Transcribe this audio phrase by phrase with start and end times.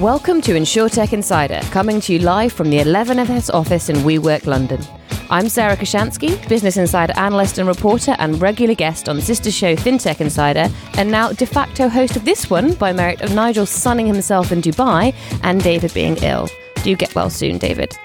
[0.00, 4.80] Welcome to InsurTech Insider, coming to you live from the 11FS office in WeWork London.
[5.28, 10.20] I'm Sarah Kocianski, Business Insider analyst and reporter and regular guest on sister show FinTech
[10.20, 14.52] Insider, and now de facto host of this one by merit of Nigel sunning himself
[14.52, 15.12] in Dubai
[15.42, 16.48] and David being ill.
[16.84, 17.98] Do get well soon, David.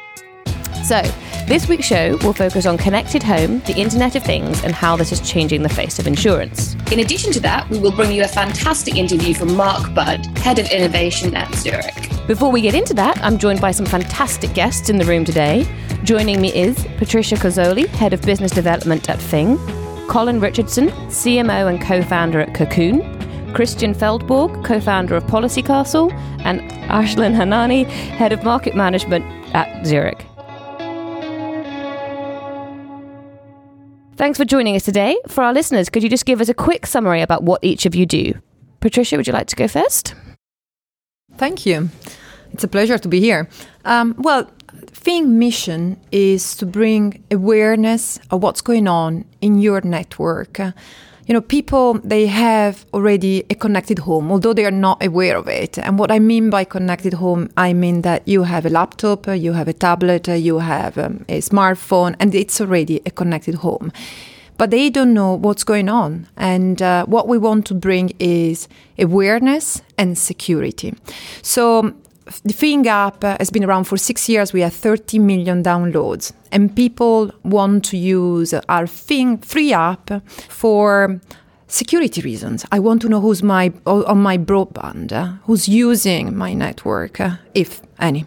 [0.93, 1.01] So,
[1.47, 5.11] this week's show will focus on connected home, the Internet of Things, and how this
[5.11, 6.75] is changing the face of insurance.
[6.91, 10.59] In addition to that, we will bring you a fantastic interview from Mark Budd, Head
[10.59, 12.11] of Innovation at Zurich.
[12.27, 15.65] Before we get into that, I'm joined by some fantastic guests in the room today.
[16.03, 19.57] Joining me is Patricia Cozzoli, Head of Business Development at Fing,
[20.07, 23.01] Colin Richardson, CMO and co founder at Cocoon,
[23.55, 29.87] Kristian Feldborg, co founder of Policy Castle, and Arslan Hannani, Head of Market Management at
[29.87, 30.23] Zurich.
[34.23, 35.17] Thanks for joining us today.
[35.27, 37.93] For our listeners, could you just give us a quick summary about what each of
[37.93, 38.35] you do?
[38.79, 40.15] Patricia, would you like to go first?
[41.35, 41.89] Thank you.
[42.53, 43.49] It's a pleasure to be here.
[43.83, 44.49] Um, well,
[44.93, 50.57] Fing mission is to bring awareness of what's going on in your network
[51.25, 55.47] you know, people, they have already a connected home, although they are not aware of
[55.47, 55.77] it.
[55.77, 59.53] And what I mean by connected home, I mean that you have a laptop, you
[59.53, 63.91] have a tablet, you have um, a smartphone, and it's already a connected home.
[64.57, 66.27] But they don't know what's going on.
[66.37, 68.67] And uh, what we want to bring is
[68.99, 70.93] awareness and security.
[71.41, 71.93] So
[72.43, 74.53] the Fing app has been around for six years.
[74.53, 80.09] We have 30 million downloads, and people want to use our Fing free app
[80.49, 81.19] for
[81.67, 82.65] security reasons.
[82.71, 87.19] I want to know who's my on my broadband, who's using my network,
[87.53, 88.25] if any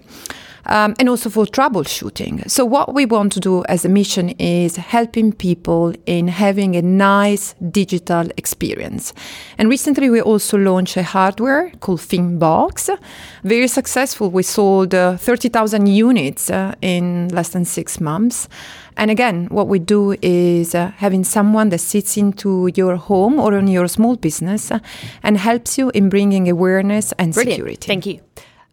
[0.67, 2.49] um, and also for troubleshooting.
[2.51, 6.83] So, what we want to do as a mission is helping people in having a
[6.83, 9.13] nice digital experience.
[9.59, 12.97] And recently, we also launched a hardware called Fingbox.
[13.45, 14.31] Very successful.
[14.31, 18.49] We sold uh, 30,000 units uh, in less than six months.
[18.97, 23.53] And again, what we do is uh, having someone that sits into your home or
[23.59, 24.79] in your small business uh,
[25.23, 27.57] and helps you in bringing awareness and Brilliant.
[27.57, 27.87] security.
[27.87, 28.21] Thank you.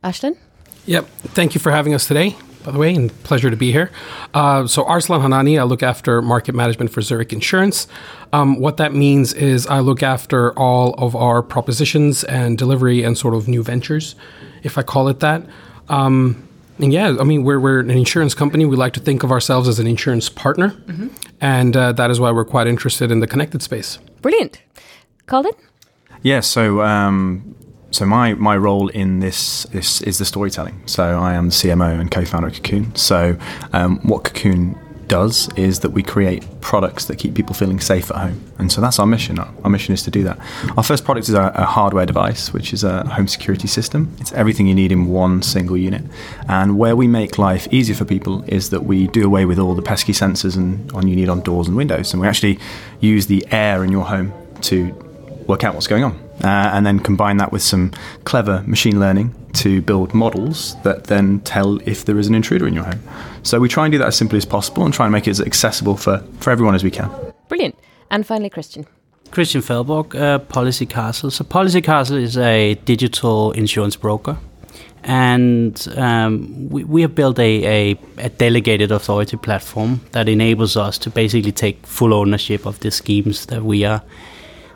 [0.04, 0.38] Arslan?
[0.86, 1.08] Yep.
[1.34, 3.90] Thank you for having us today, by the way, and pleasure to be here.
[4.34, 7.88] Uh, so, Arslan Hannani, I look after market management for Zurich Insurance.
[8.34, 13.18] Um, what that means is I look after all of our propositions and delivery and
[13.18, 14.16] sort of new ventures,
[14.64, 15.46] if I call it that.
[15.88, 16.48] Um,
[16.80, 18.66] and yeah, I mean, we're, we're an insurance company.
[18.66, 20.70] We like to think of ourselves as an insurance partner.
[20.70, 21.08] Mm-hmm.
[21.40, 24.00] And uh, that is why we're quite interested in the connected space.
[24.22, 24.62] Brilliant.
[25.28, 25.54] Colin?
[26.24, 27.56] Yeah, so um,
[27.94, 30.82] so my my role in this is, is the storytelling.
[30.88, 32.96] So I am the CMO and co-founder of Cocoon.
[32.96, 33.38] So
[33.72, 34.76] um, what Cocoon
[35.08, 38.82] does is that we create products that keep people feeling safe at home, and so
[38.82, 39.38] that's our mission.
[39.38, 40.40] Our mission is to do that.
[40.76, 44.16] Our first product is a, a hardware device, which is a home security system.
[44.20, 46.02] It's everything you need in one single unit,
[46.50, 49.76] and where we make life easier for people is that we do away with all
[49.76, 52.58] the pesky sensors and on you need on doors and windows, and we actually
[53.02, 54.92] use the air in your home to
[55.48, 57.92] work out what's going on uh, and then combine that with some
[58.24, 62.74] clever machine learning to build models that then tell if there is an intruder in
[62.74, 63.02] your home.
[63.44, 65.32] So we try and do that as simply as possible and try and make it
[65.32, 67.10] as accessible for, for everyone as we can.
[67.50, 67.78] Brilliant.
[68.10, 68.88] And finally, Kristian.
[69.32, 71.32] Kristian Feldborg, uh, Policy Castle.
[71.32, 74.38] So Policy Castle is a digital insurance broker.
[75.04, 80.98] And um, we, we have built a, a, a, delegated authority platform that enables us
[81.00, 84.02] to basically take full ownership of the schemes that we are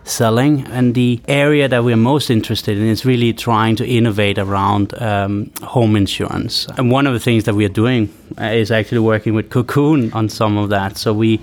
[0.08, 0.66] selling.
[0.68, 5.52] And the area that we're most interested in is really trying to innovate around um,
[5.62, 6.68] home insurance.
[6.78, 10.12] And one of the things that we are doing uh, is actually working with Cocoon
[10.14, 10.98] on some of that.
[10.98, 11.40] So we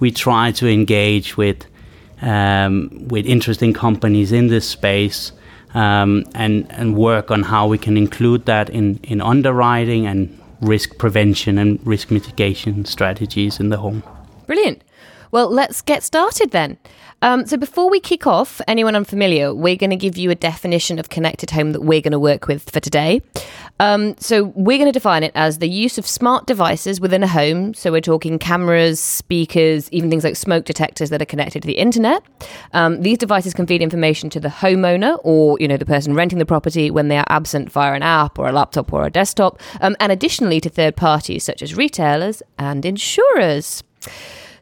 [0.00, 1.64] we try to engage with
[2.20, 5.32] um, with interesting companies in this space.
[5.74, 10.98] Um, and and work on how we can include that in, in underwriting and risk
[10.98, 14.02] prevention and risk mitigation strategies in the home.
[14.46, 14.82] Brilliant.
[15.30, 16.76] Well, let's get started then.
[17.22, 20.98] Um, so before we kick off, anyone unfamiliar, we're going to give you a definition
[20.98, 23.22] of connected home that we're going to work with for today.
[23.78, 27.28] Um, so we're going to define it as the use of smart devices within a
[27.28, 27.74] home.
[27.74, 31.78] So we're talking cameras, speakers, even things like smoke detectors that are connected to the
[31.78, 32.22] internet.
[32.72, 36.40] Um, these devices can feed information to the homeowner or you know the person renting
[36.40, 39.60] the property when they are absent via an app or a laptop or a desktop,
[39.80, 43.84] um, and additionally to third parties such as retailers and insurers.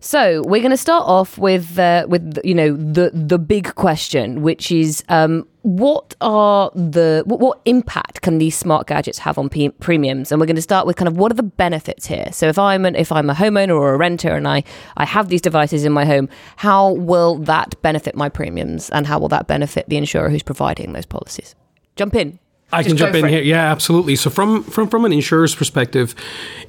[0.03, 4.41] So we're going to start off with uh, with you know the the big question,
[4.41, 9.51] which is um, what are the what, what, impact can these smart gadgets have on
[9.51, 10.33] p- premiums?
[10.33, 12.29] And we're going to start with kind of what are the benefits here.
[12.33, 14.65] So if I'm an, if I'm a homeowner or a renter and I
[14.97, 19.19] I have these devices in my home, how will that benefit my premiums, and how
[19.19, 21.55] will that benefit the insurer who's providing those policies?
[21.97, 22.39] Jump in.
[22.73, 23.43] I can jump in here.
[23.43, 24.17] Yeah, absolutely.
[24.17, 26.15] So from from from an insurer's perspective,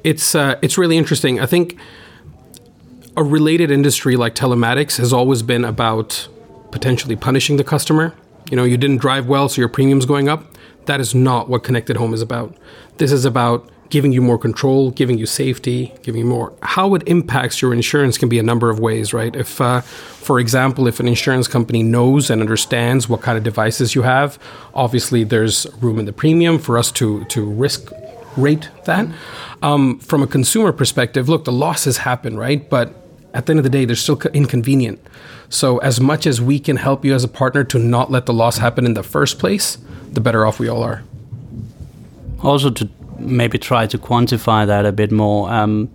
[0.04, 1.40] it's uh, it's really interesting.
[1.40, 1.78] I think
[3.18, 6.28] a related industry like telematics has always been about
[6.72, 8.14] potentially punishing the customer.
[8.50, 10.46] You know, you didn't drive well, so your premium's going up.
[10.86, 12.56] That is not what connected home is about.
[12.98, 16.54] This is about giving you more control, giving you safety, giving you more.
[16.62, 19.36] How it impacts your insurance can be a number of ways, right?
[19.36, 23.94] If, uh, for example, if an insurance company knows and understands what kind of devices
[23.94, 24.40] you have,
[24.74, 27.92] obviously there's room in the premium for us to to risk
[28.38, 29.08] rate that.
[29.62, 32.68] Um, from a consumer perspective, look, the losses happen, right?
[32.70, 32.96] But
[33.34, 35.00] at the end of the day, they're still inconvenient.
[35.50, 38.34] So, as much as we can help you as a partner to not let the
[38.34, 39.78] loss happen in the first place,
[40.12, 41.04] the better off we all are.
[42.44, 42.90] Also, to
[43.20, 45.52] maybe try to quantify that a bit more.
[45.52, 45.90] Um,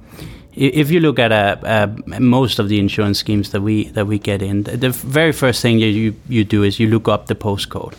[0.54, 4.18] if you look at uh, uh, most of the insurance schemes that we that we
[4.18, 7.94] get in, the very first thing you, you, do is you look up the postcode.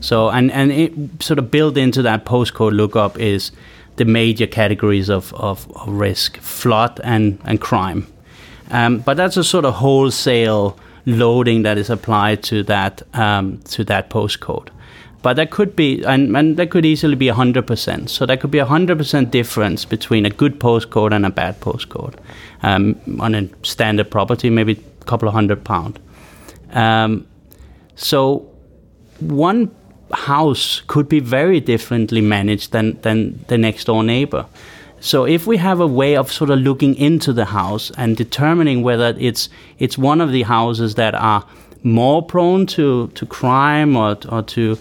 [0.00, 3.52] So and and it sort of built into that postcode lookup is
[4.00, 8.06] the major categories of, of, of risk, flood and, and crime.
[8.70, 13.84] Um, but that's a sort of wholesale loading that is applied to that um, to
[13.84, 14.68] that postcode.
[15.22, 18.08] But that could be, and, and that could easily be 100%.
[18.08, 22.14] So there could be a 100% difference between a good postcode and a bad postcode
[22.62, 25.98] um, on a standard property, maybe a couple of hundred pound.
[26.70, 27.26] Um,
[27.96, 28.50] so
[29.18, 29.74] one
[30.12, 34.46] house could be very differently managed than, than the next door neighbor.
[35.00, 38.82] So if we have a way of sort of looking into the house and determining
[38.82, 39.48] whether it's
[39.78, 41.44] it's one of the houses that are
[41.82, 44.78] more prone to, to crime or, or to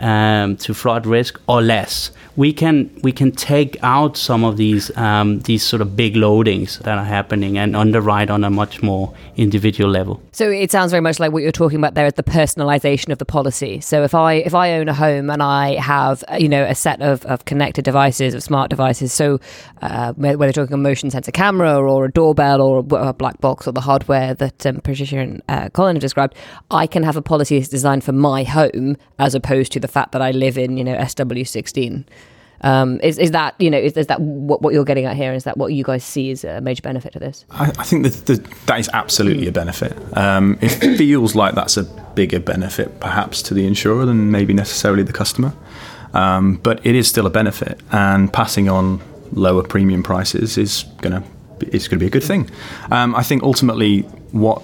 [0.00, 4.96] um, to flood risk or less, we can we can take out some of these
[4.96, 9.14] um, these sort of big loadings that are happening and underwrite on a much more
[9.36, 10.20] individual level.
[10.40, 13.18] So it sounds very much like what you're talking about there is the personalization of
[13.18, 13.78] the policy.
[13.82, 17.02] So if I if I own a home and I have you know a set
[17.02, 19.38] of, of connected devices of smart devices, so
[19.82, 23.72] uh, whether talking a motion sensor camera or a doorbell or a black box or
[23.72, 26.34] the hardware that um, Patricia and uh, Colin have described,
[26.70, 30.12] I can have a policy that's designed for my home as opposed to the fact
[30.12, 32.06] that I live in you know SW16.
[32.62, 35.32] Um, is is that you know is, is that what, what you're getting at here?
[35.32, 37.44] Is that what you guys see as a major benefit to this?
[37.50, 38.36] I, I think that the,
[38.66, 39.96] that is absolutely a benefit.
[40.16, 41.84] Um, it feels like that's a
[42.14, 45.54] bigger benefit, perhaps, to the insurer than maybe necessarily the customer.
[46.12, 49.00] Um, but it is still a benefit, and passing on
[49.32, 51.22] lower premium prices is gonna
[51.68, 52.50] is going to be a good thing.
[52.90, 54.00] Um, I think ultimately
[54.32, 54.62] what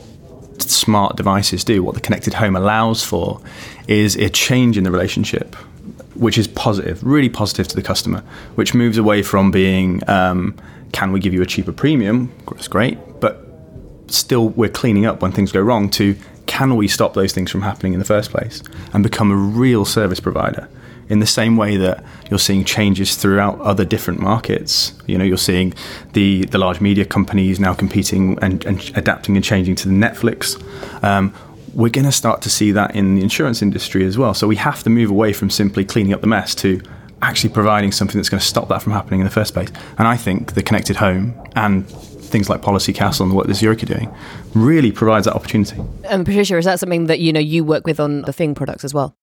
[0.58, 3.40] smart devices do, what the connected home allows for,
[3.88, 5.56] is a change in the relationship
[6.18, 8.22] which is positive, really positive to the customer,
[8.54, 10.56] which moves away from being, um,
[10.92, 12.32] can we give you a cheaper premium?
[12.50, 13.46] That's great, but
[14.08, 16.16] still we're cleaning up when things go wrong to
[16.46, 19.84] can we stop those things from happening in the first place and become a real
[19.84, 20.68] service provider
[21.08, 24.92] in the same way that you're seeing changes throughout other different markets.
[25.06, 25.72] You know, you're seeing
[26.14, 30.60] the, the large media companies now competing and, and adapting and changing to the Netflix.
[31.04, 31.32] Um,
[31.76, 34.32] we're going to start to see that in the insurance industry as well.
[34.32, 36.80] So we have to move away from simply cleaning up the mess to
[37.20, 39.68] actually providing something that's going to stop that from happening in the first place.
[39.98, 43.86] And I think the connected home and things like Policy Castle and the Zurich are
[43.86, 44.12] doing
[44.54, 45.76] really provides that opportunity.
[46.04, 48.82] And Patricia, is that something that you know you work with on the Fing products
[48.82, 49.14] as well?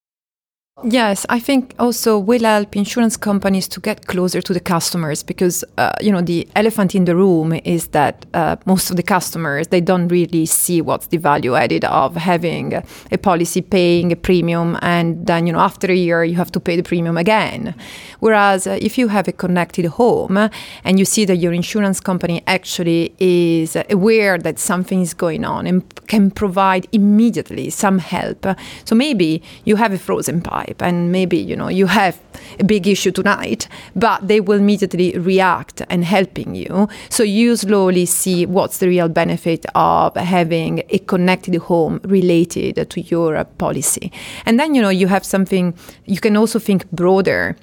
[0.81, 5.63] Yes, I think also will help insurance companies to get closer to the customers because
[5.77, 9.67] uh, you know the elephant in the room is that uh, most of the customers
[9.67, 12.73] they don't really see what's the value added of having
[13.11, 16.59] a policy paying a premium and then you know after a year you have to
[16.59, 17.75] pay the premium again.
[18.19, 20.49] Whereas uh, if you have a connected home
[20.83, 25.67] and you see that your insurance company actually is aware that something is going on
[25.67, 28.47] and can provide immediately some help,
[28.85, 32.19] so maybe you have a frozen pipe pipe and maybe you know you have
[32.59, 36.87] a big issue tonight but they will immediately react and helping you.
[37.09, 43.01] So you slowly see what's the real benefit of having a connected home related to
[43.01, 44.11] your policy.
[44.45, 45.73] And then you know you have something
[46.05, 47.55] you can also think broader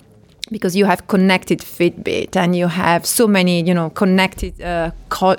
[0.51, 4.91] because you have connected Fitbit and you have so many, you know, connected, uh,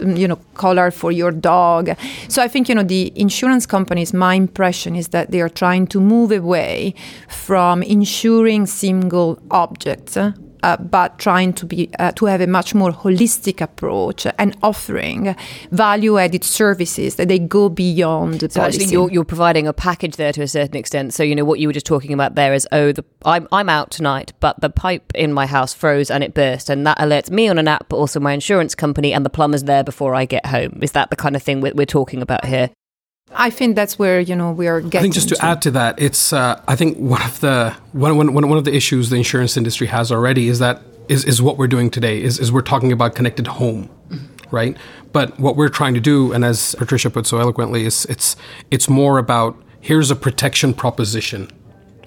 [0.05, 1.89] you know, collar for your dog.
[2.27, 5.87] So I think, you know, the insurance companies, my impression is that they are trying
[5.87, 6.93] to move away
[7.27, 10.17] from insuring single objects
[10.63, 15.35] uh, but trying to be uh, to have a much more holistic approach and offering
[15.71, 18.77] value-added services that they go beyond the so policy.
[18.83, 21.13] actually you're, you're providing a package there to a certain extent.
[21.13, 23.69] So you know what you were just talking about there is oh the I'm, I'm
[23.69, 27.29] out tonight but the pipe in my house froze and it burst and that alerts
[27.29, 30.25] me on an app but also my insurance company and the plumber's there before I
[30.25, 30.79] get home.
[30.81, 32.69] Is that the kind of thing we're, we're talking about here
[33.33, 34.99] I think that's where you know we are getting.
[34.99, 35.45] I think just to, to.
[35.45, 38.75] add to that, it's uh, I think one of the one, one, one of the
[38.75, 42.39] issues the insurance industry has already is that is, is what we're doing today is,
[42.39, 43.89] is we're talking about connected home,
[44.51, 44.77] right?
[45.11, 48.35] But what we're trying to do, and as Patricia put so eloquently, is it's
[48.69, 51.49] it's more about here's a protection proposition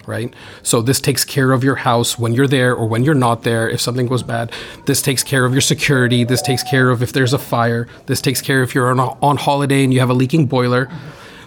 [0.07, 0.33] right?
[0.61, 3.69] So this takes care of your house when you're there or when you're not there
[3.69, 4.51] if something goes bad.
[4.85, 6.23] This takes care of your security.
[6.23, 7.87] This takes care of if there's a fire.
[8.05, 10.89] This takes care if you're on, on holiday and you have a leaking boiler.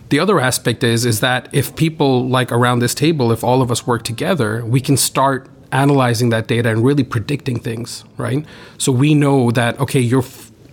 [0.08, 3.70] The other aspect is is that if people like around this table, if all of
[3.70, 8.44] us work together, we can start analyzing that data and really predicting things, right?
[8.78, 10.24] So we know that okay, you're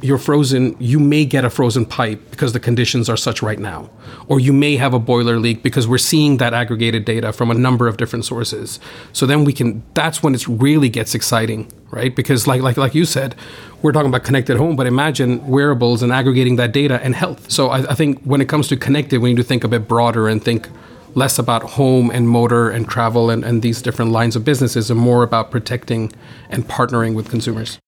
[0.05, 3.89] you're frozen, you may get a frozen pipe because the conditions are such right now.
[4.27, 7.53] Or you may have a boiler leak because we're seeing that aggregated data from a
[7.53, 8.79] number of different sources.
[9.12, 12.15] So then we can that's when it really gets exciting, right?
[12.15, 13.35] Because like like like you said,
[13.81, 17.51] we're talking about connected home, but imagine wearables and aggregating that data and health.
[17.51, 19.88] So I, I think when it comes to connected, we need to think a bit
[19.88, 20.69] broader and think
[21.15, 25.00] less about home and motor and travel and, and these different lines of businesses and
[25.00, 26.12] more about protecting
[26.50, 27.79] and partnering with consumers.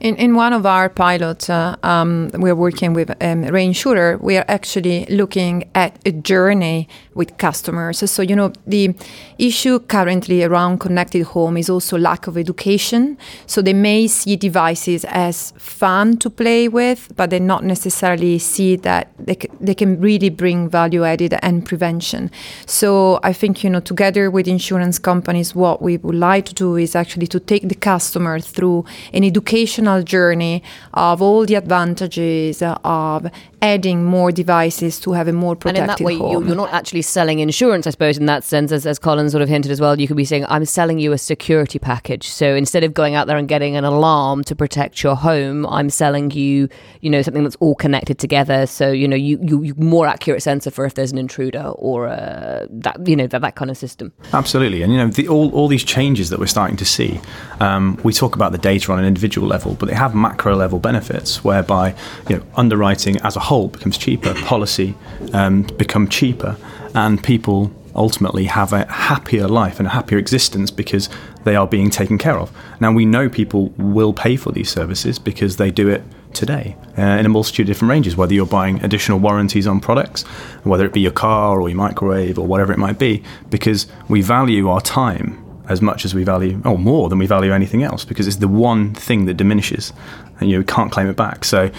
[0.00, 4.20] In, in one of our pilots, uh, um, we're working with um, Reinsurer.
[4.20, 8.08] We are actually looking at a journey with customers.
[8.08, 8.94] So, you know, the
[9.38, 13.18] issue currently around connected home is also lack of education.
[13.46, 18.76] So they may see devices as fun to play with, but they not necessarily see
[18.76, 22.30] that they, c- they can really bring value added and prevention.
[22.66, 26.76] So I think, you know, together with insurance companies, what we would like to do
[26.76, 29.24] is actually to take the customer through an
[29.68, 30.62] educational journey
[30.94, 35.96] of all the advantages of adding more devices to have a more protected And in
[35.96, 36.46] that way, home.
[36.46, 39.48] you're not actually selling insurance, I suppose, in that sense, as, as Colin sort of
[39.48, 39.98] hinted as well.
[39.98, 42.28] You could be saying, I'm selling you a security package.
[42.28, 45.90] So instead of going out there and getting an alarm to protect your home, I'm
[45.90, 46.68] selling you,
[47.00, 48.66] you know, something that's all connected together.
[48.66, 52.08] So, you know, you, you, you more accurate sensor for if there's an intruder or
[52.08, 54.12] uh, that, you know, that, that kind of system.
[54.32, 54.82] Absolutely.
[54.82, 57.20] And, you know, the, all, all these changes that we're starting to see,
[57.58, 60.78] um, we talk about the data on an individual level, but they have macro level
[60.78, 61.94] benefits whereby,
[62.28, 64.94] you know, underwriting as a whole becomes cheaper, policy
[65.32, 66.56] um, become cheaper,
[66.94, 71.08] and people ultimately have a happier life and a happier existence because
[71.44, 72.52] they are being taken care of.
[72.78, 76.02] Now we know people will pay for these services because they do it
[76.34, 80.22] today uh, in a multitude of different ranges, whether you're buying additional warranties on products,
[80.64, 84.20] whether it be your car or your microwave or whatever it might be, because we
[84.20, 88.04] value our time as much as we value, or more than we value anything else,
[88.04, 89.92] because it's the one thing that diminishes,
[90.40, 91.44] and you can't claim it back.
[91.44, 91.70] So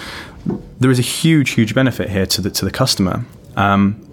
[0.80, 3.26] there is a huge, huge benefit here to the to the customer.
[3.56, 4.06] Um,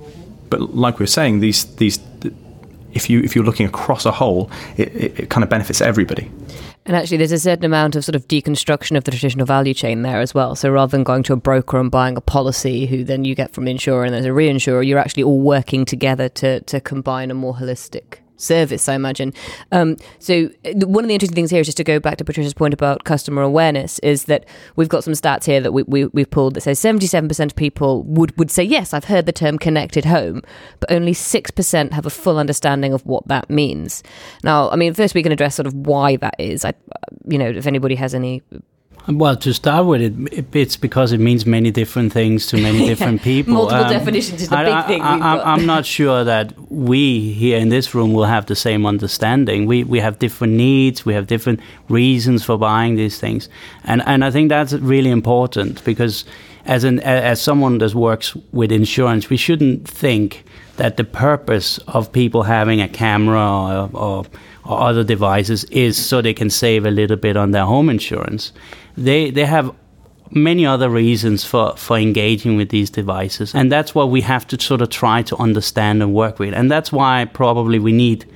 [0.51, 1.99] but like we were saying, these these
[2.93, 6.31] if you if you're looking across a whole, it, it, it kind of benefits everybody.
[6.87, 10.03] And actually, there's a certain amount of sort of deconstruction of the traditional value chain
[10.03, 10.55] there as well.
[10.55, 13.53] So rather than going to a broker and buying a policy, who then you get
[13.53, 17.35] from insurer and there's a reinsurer, you're actually all working together to to combine a
[17.35, 19.33] more holistic service, I imagine.
[19.73, 22.25] Um, so uh, one of the interesting things here is just to go back to
[22.25, 24.45] Patricia's point about customer awareness is that
[24.77, 28.03] we've got some stats here that we, we, we've pulled that says 77% of people
[28.05, 30.43] would, would say, yes, I've heard the term connected home,
[30.81, 34.03] but only 6% have a full understanding of what that means.
[34.43, 36.65] Now, I mean, first we can address sort of why that is.
[36.65, 36.75] I,
[37.27, 38.43] you know, if anybody has any
[39.09, 43.23] well, to start with, it, it's because it means many different things to many different
[43.23, 43.55] people.
[43.55, 45.03] Multiple um, definitions is the I, big I, thing.
[45.03, 49.67] I, am not sure that we here in this room will have the same understanding.
[49.67, 51.07] We we have different needs.
[51.07, 53.49] We have different reasons for buying these things,
[53.85, 56.25] and and I think that's really important because
[56.65, 60.45] as an as someone that works with insurance, we shouldn't think
[60.77, 64.27] that the purpose of people having a camera or, or,
[64.65, 68.53] or other devices is so they can save a little bit on their home insurance
[68.97, 69.75] they they have
[70.31, 73.55] many other reasons for, for engaging with these devices.
[73.55, 76.55] And that's what we have to sort of try to understand and work with.
[76.55, 78.27] And that's why probably we need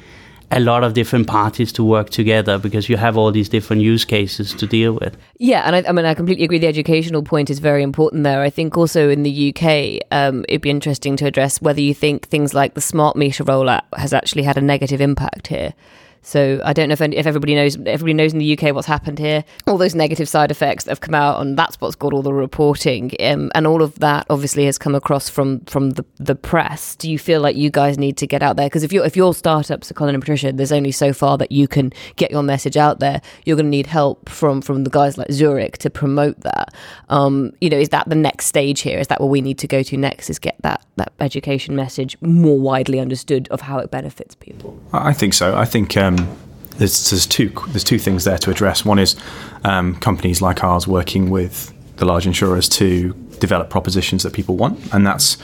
[0.52, 4.04] a lot of different parties to work together because you have all these different use
[4.04, 5.16] cases to deal with.
[5.38, 6.58] Yeah, and I, I mean, I completely agree.
[6.58, 8.42] The educational point is very important there.
[8.42, 12.26] I think also in the UK, um, it'd be interesting to address whether you think
[12.26, 15.72] things like the smart meter rollout has actually had a negative impact here.
[16.22, 19.18] So I don't know if, if everybody knows everybody knows in the UK what's happened
[19.18, 19.44] here.
[19.66, 22.34] All those negative side effects that have come out, and that's what's got all the
[22.34, 26.94] reporting, um, and all of that obviously has come across from from the, the press.
[26.96, 28.66] Do you feel like you guys need to get out there?
[28.66, 31.50] Because if you're if you're startups, so Colin and Patricia, there's only so far that
[31.50, 33.22] you can get your message out there.
[33.46, 36.74] You're going to need help from from the guys like Zurich to promote that.
[37.08, 38.98] Um, you know, is that the next stage here?
[38.98, 40.28] Is that what we need to go to next?
[40.28, 44.78] Is get that that education message more widely understood of how it benefits people?
[44.92, 45.56] I think so.
[45.56, 45.96] I think.
[45.96, 46.36] Um um,
[46.78, 48.84] there's, there's, two there's two things there to address.
[48.84, 49.16] One is
[49.64, 54.92] um, companies like ours working with the large insurers to develop propositions that people want,
[54.92, 55.36] and that's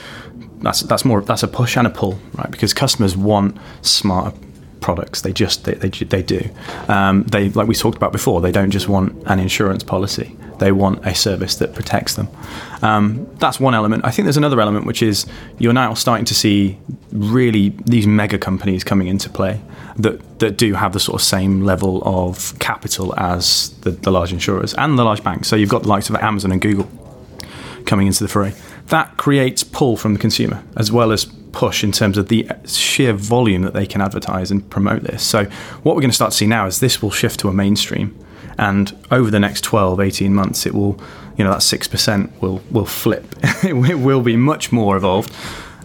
[0.61, 2.49] that's that's more that's a push and a pull, right?
[2.49, 4.35] Because customers want smarter
[4.81, 5.21] products.
[5.21, 6.49] They just they they, they do.
[6.87, 8.41] Um, they like we talked about before.
[8.41, 10.35] They don't just want an insurance policy.
[10.59, 12.27] They want a service that protects them.
[12.81, 14.05] Um, that's one element.
[14.05, 15.25] I think there's another element which is
[15.59, 16.77] you're now starting to see
[17.11, 19.61] really these mega companies coming into play
[19.97, 24.31] that, that do have the sort of same level of capital as the, the large
[24.33, 25.47] insurers and the large banks.
[25.47, 26.89] So you've got the likes of Amazon and Google
[27.85, 28.53] coming into the fray.
[28.87, 33.13] That creates pull from the consumer as well as push in terms of the sheer
[33.13, 35.23] volume that they can advertise and promote this.
[35.23, 35.45] So
[35.83, 38.17] what we're going to start to see now is this will shift to a mainstream
[38.57, 40.99] and over the next 12 18 months it will
[41.37, 43.25] you know that 6% will will flip
[43.63, 45.33] it will be much more evolved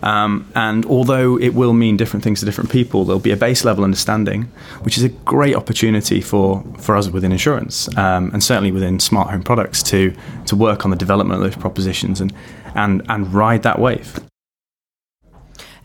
[0.03, 3.65] um, and although it will mean different things to different people, there'll be a base
[3.65, 4.51] level understanding,
[4.83, 9.31] which is a great opportunity for, for us within insurance um, and certainly within smart
[9.31, 10.13] home products to,
[10.47, 12.33] to work on the development of those propositions and,
[12.75, 14.19] and, and ride that wave.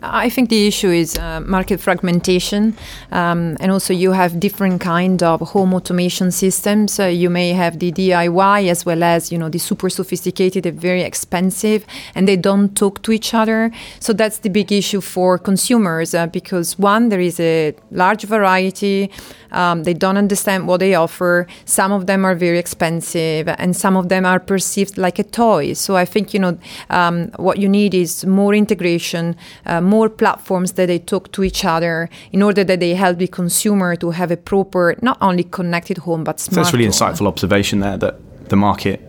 [0.04, 2.78] I think the issue is uh, market fragmentation,
[3.12, 7.00] um, and also you have different kind of home automation systems.
[7.00, 10.80] Uh, you may have the DIY as well as you know the super sophisticated and
[10.80, 13.72] very expensive, and they don't talk to each other.
[14.00, 19.10] So that's the big issue for consumers uh, because one there is a large variety.
[19.52, 21.48] Um, they don't understand what they offer.
[21.66, 25.74] Some of them are very expensive, and some of them are perceived like a toy.
[25.74, 26.60] So I think you know
[26.92, 29.36] um, what you need is more integration,
[29.66, 33.28] uh, more platforms that they talk to each other in order that they help the
[33.28, 36.56] consumer to have a proper, not only connected home but smart.
[36.56, 36.94] So that's really home.
[36.94, 39.02] insightful observation there that the market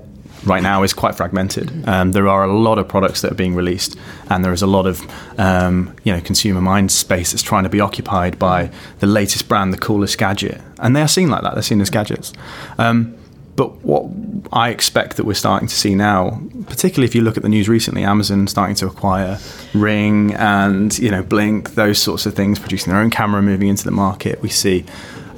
[0.44, 1.88] right now is quite fragmented.
[1.88, 3.96] Um, there are a lot of products that are being released,
[4.30, 5.02] and there is a lot of
[5.38, 9.72] um, you know consumer mind space that's trying to be occupied by the latest brand,
[9.72, 11.54] the coolest gadget, and they are seen like that.
[11.54, 12.32] They're seen as gadgets.
[12.78, 13.17] Um,
[13.58, 14.06] but what
[14.52, 17.68] I expect that we're starting to see now, particularly if you look at the news
[17.68, 19.36] recently, Amazon starting to acquire
[19.74, 23.82] Ring and you know Blink, those sorts of things, producing their own camera, moving into
[23.82, 24.40] the market.
[24.42, 24.84] We see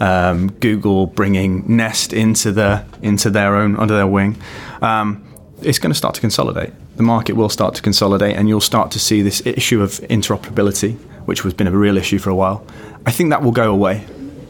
[0.01, 4.37] um, Google bringing Nest into the into their own under their wing.
[4.83, 5.27] Um,
[5.63, 6.75] it's going to start to consolidate.
[6.97, 10.99] The market will start to consolidate, and you'll start to see this issue of interoperability,
[11.25, 12.67] which has been a real issue for a while.
[13.07, 14.05] I think that will go away.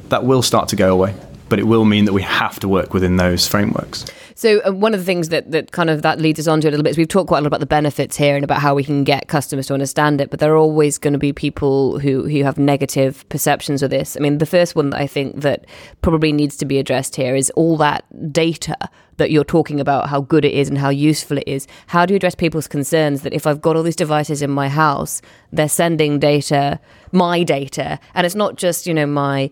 [0.09, 1.15] That will start to go away,
[1.51, 4.07] but it will mean that we have to work within those frameworks.
[4.35, 6.69] So uh, one of the things that, that kind of that leads us on to
[6.69, 8.61] a little bit is we've talked quite a lot about the benefits here and about
[8.63, 11.35] how we can get customers to understand it, but there are always going to be
[11.35, 14.17] people who, who have negative perceptions of this.
[14.17, 15.67] I mean, the first one that I think that
[16.01, 18.79] probably needs to be addressed here is all that data
[19.19, 21.67] that you're talking about, how good it is and how useful it is.
[21.89, 24.69] How do you address people's concerns that if I've got all these devices in my
[24.71, 25.21] house,
[25.53, 26.81] they're sending data,
[27.13, 29.51] my data, and it's not just, you know, my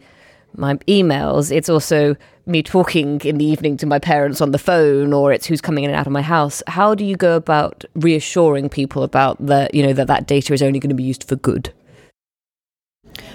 [0.57, 5.13] my emails, it's also me talking in the evening to my parents on the phone
[5.13, 6.63] or it's who's coming in and out of my house.
[6.67, 10.63] How do you go about reassuring people about the you know that that data is
[10.63, 11.73] only going to be used for good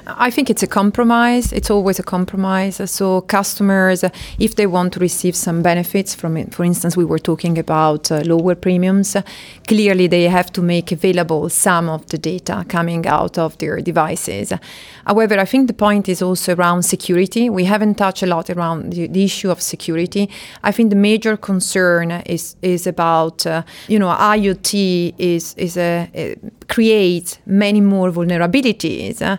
[0.05, 1.53] I think it's a compromise.
[1.53, 2.81] It's always a compromise.
[2.89, 4.03] So customers,
[4.37, 8.11] if they want to receive some benefits from it, for instance, we were talking about
[8.11, 9.15] uh, lower premiums.
[9.67, 14.51] Clearly, they have to make available some of the data coming out of their devices.
[15.05, 17.49] However, I think the point is also around security.
[17.49, 20.29] We haven't touched a lot around the, the issue of security.
[20.63, 26.37] I think the major concern is is about uh, you know IoT is is a,
[26.67, 29.21] creates many more vulnerabilities.
[29.21, 29.37] Uh,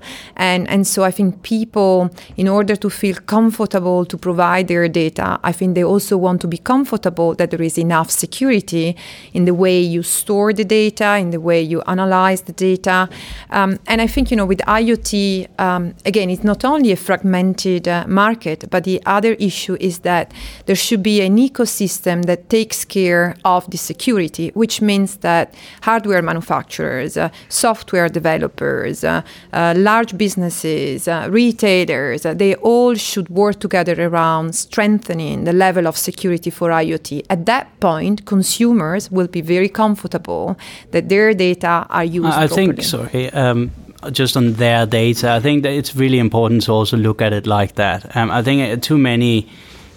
[0.55, 5.41] And, and so I think people, in order to feel comfortable to provide their data,
[5.43, 8.97] I think they also want to be comfortable that there is enough security
[9.33, 13.09] in the way you store the data, in the way you analyze the data.
[13.51, 17.89] Um, and I think, you know, with IoT, um, again, it's not only a fragmented
[17.89, 20.33] uh, market, but the other issue is that
[20.67, 26.23] there should be an ecosystem that takes care of the security, which means that hardware
[26.23, 33.61] manufacturers, uh, software developers, uh, uh large businesses, uh, retailers, uh, they all should work
[33.61, 37.25] together around strengthening the level of security for IoT.
[37.31, 40.57] At that point, consumers will be very comfortable
[40.91, 43.71] that their data are used I, I think, sorry, um,
[44.13, 47.47] just on their data, I think that it's really important to also look at it
[47.47, 48.17] like that.
[48.17, 49.49] Um, I think too many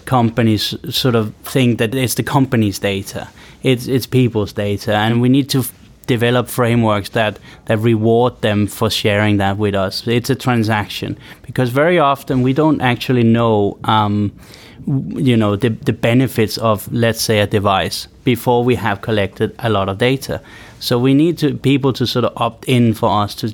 [0.06, 3.28] companies sort of think that it's the company's data,
[3.64, 5.74] it's it's people's data, and we need to f-
[6.08, 10.08] develop frameworks that that reward them for sharing that with us.
[10.08, 13.78] It's a transaction because very often we don't actually know.
[13.84, 14.32] Um,
[14.88, 19.70] you know the, the benefits of let's say a device before we have collected a
[19.70, 20.42] lot of data
[20.80, 23.54] so we need to people to sort of opt in for us to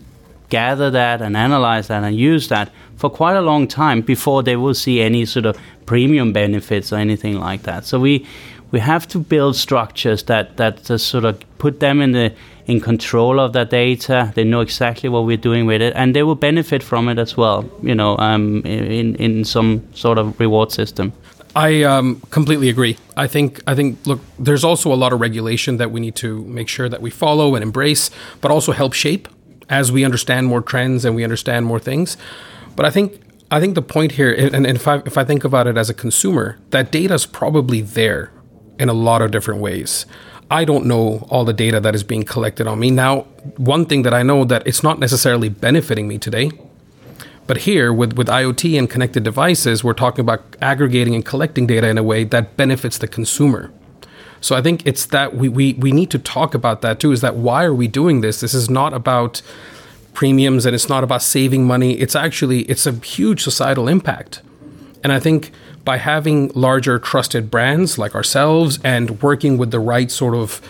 [0.50, 4.56] gather that and analyze that and use that for quite a long time before they
[4.56, 7.86] will see any sort of premium benefits or anything like that.
[7.86, 8.28] So we
[8.74, 12.34] we have to build structures that that sort of put them in the
[12.66, 14.32] in control of that data.
[14.34, 17.38] They know exactly what we're doing with it, and they will benefit from it as
[17.38, 17.70] well.
[17.84, 21.14] You know, um, in in some sort of reward system.
[21.56, 22.98] I um, completely agree.
[23.16, 26.44] I think I think look, there's also a lot of regulation that we need to
[26.46, 28.10] make sure that we follow and embrace,
[28.42, 29.28] but also help shape
[29.70, 32.18] as we understand more trends and we understand more things.
[32.76, 35.44] But I think I think the point here, and, and if I if I think
[35.44, 38.32] about it as a consumer, that data is probably there
[38.80, 40.06] in a lot of different ways.
[40.52, 42.92] I don't know all the data that is being collected on me.
[42.92, 43.22] Now,
[43.58, 46.52] one thing that I know that it's not necessarily benefiting me today.
[47.46, 51.90] But here with, with IoT and connected devices, we're talking about aggregating and collecting data
[51.90, 53.72] in a way that benefits the consumer.
[54.40, 57.12] So I think it's that we, we, we need to talk about that too.
[57.12, 58.40] Is that why are we doing this?
[58.40, 59.42] This is not about
[60.14, 61.94] premiums and it's not about saving money.
[61.94, 64.42] It's actually it's a huge societal impact.
[65.04, 65.52] And I think
[65.86, 70.62] by having larger trusted brands like ourselves and working with the right sort of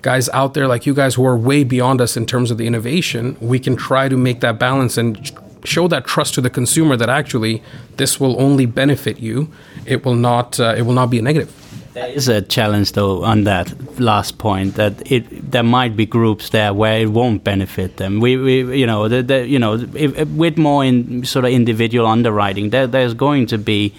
[0.00, 2.66] guys out there like you guys who are way beyond us in terms of the
[2.66, 5.30] innovation, we can try to make that balance and
[5.64, 7.62] show that trust to the consumer that actually
[7.96, 9.48] this will only benefit you.
[9.86, 11.54] It will not uh, it will not be a negative.
[11.94, 16.48] There is a challenge, though, on that last point that it there might be groups
[16.48, 18.18] there where it won't benefit them.
[18.18, 21.50] We, we you know, the, the, you know, if, if with more in sort of
[21.50, 23.92] individual underwriting, there, there's going to be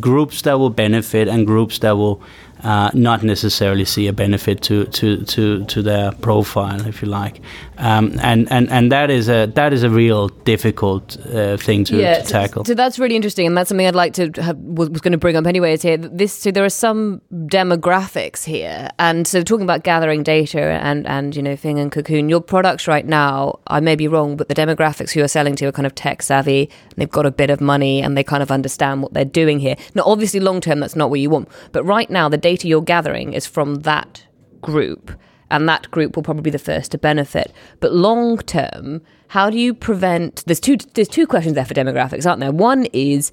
[0.00, 2.22] groups that will benefit and groups that will
[2.64, 7.40] uh, not necessarily see a benefit to, to, to, to their profile, if you like,
[7.78, 11.96] um, and, and and that is a that is a real difficult uh, thing to,
[11.96, 12.64] yeah, to tackle.
[12.64, 15.12] So, so, that's really interesting, and that's something I'd like to have, was, was going
[15.12, 15.74] to bring up anyway.
[15.74, 20.60] Is here this so there are some demographics here, and so talking about gathering data
[20.60, 24.36] and and you know Fing and Cocoon, your products right now, I may be wrong,
[24.36, 27.26] but the demographics who are selling to are kind of tech savvy, and they've got
[27.26, 29.76] a bit of money, and they kind of understand what they're doing here.
[29.94, 32.90] Now, obviously, long term, that's not what you want, but right now, the data you're
[32.94, 34.24] gathering is from that
[34.60, 35.04] group
[35.50, 37.52] and that group will probably be the first to benefit.
[37.80, 40.44] But long term, how do you prevent?
[40.46, 40.76] There's two.
[40.94, 42.52] There's two questions there for demographics, aren't there?
[42.52, 43.30] One is.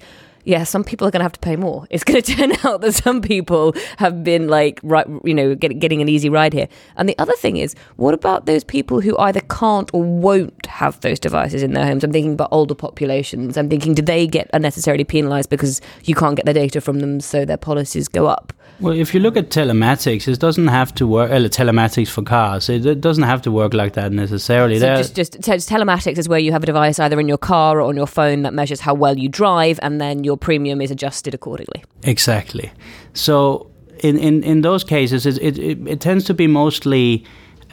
[0.48, 1.88] Yeah, some people are going to have to pay more.
[1.90, 5.80] It's going to turn out that some people have been like, right, you know, get,
[5.80, 6.68] getting an easy ride here.
[6.96, 11.00] And the other thing is, what about those people who either can't or won't have
[11.00, 12.04] those devices in their homes?
[12.04, 13.56] I'm thinking about older populations.
[13.56, 17.18] I'm thinking, do they get unnecessarily penalised because you can't get the data from them,
[17.18, 18.52] so their policies go up?
[18.78, 21.30] Well, if you look at telematics, it doesn't have to work.
[21.30, 24.78] Uh, telematics for cars, it, it, doesn't have to work like that necessarily.
[24.78, 27.80] So just, just, just telematics is where you have a device either in your car
[27.80, 30.90] or on your phone that measures how well you drive, and then your premium is
[30.90, 31.84] adjusted accordingly.
[32.02, 32.70] Exactly.
[33.14, 37.24] So in in, in those cases, it, it, it tends to be mostly.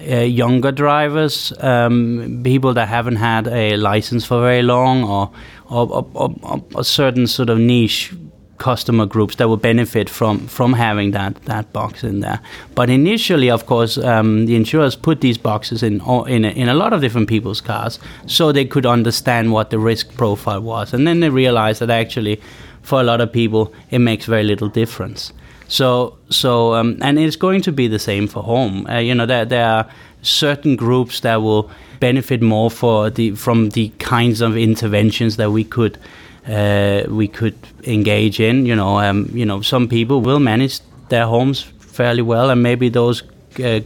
[0.10, 5.32] Uh, younger drivers, um, people that haven't had a license for very long, or,
[5.70, 8.12] or, or, or, a certain sort of niche
[8.64, 12.40] customer groups that will benefit from from having that that box in there.
[12.76, 16.74] But initially, of course, um, the insurers put these boxes in in a, in a
[16.74, 21.06] lot of different people's cars so they could understand what the risk profile was, and
[21.08, 22.40] then they realized that actually,
[22.82, 25.34] for a lot of people, it makes very little difference.
[25.68, 28.88] So so um, and it's going to be the same for home.
[28.90, 29.86] Uh, you know, there there are
[30.22, 35.64] certain groups that will benefit more for the from the kinds of interventions that we
[35.64, 35.98] could
[36.48, 38.66] uh, we could engage in.
[38.66, 40.80] You know, um, you know, some people will manage
[41.10, 43.24] their homes fairly well, and maybe those
[43.64, 43.82] uh,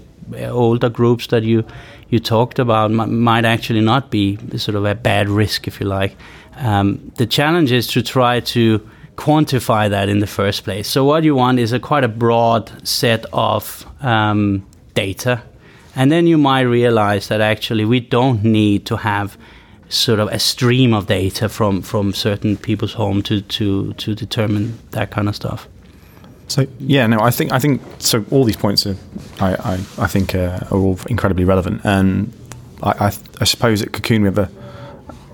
[0.50, 1.64] older groups that you
[2.10, 5.88] you talked about m- might actually not be sort of a bad risk, if you
[5.88, 6.16] like.
[6.56, 8.80] Um, the challenge is to try to
[9.16, 10.88] quantify that in the first place.
[10.88, 15.42] So what you want is a quite a broad set of um, data,
[15.96, 19.38] and then you might realize that actually we don't need to have
[19.90, 24.78] sort of a stream of data from from certain people's home to to to determine
[24.92, 25.68] that kind of stuff.
[26.48, 28.26] So yeah, no, I think I think so.
[28.32, 28.96] All these points are,
[29.40, 32.32] I I, I think uh, are all incredibly relevant, and
[32.82, 34.50] I, I, I suppose at Cocoon we have a,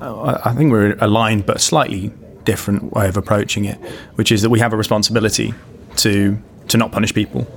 [0.01, 2.11] I think we're aligned, but slightly
[2.45, 3.77] different way of approaching it,
[4.15, 5.53] which is that we have a responsibility
[5.97, 6.37] to
[6.67, 7.47] to not punish people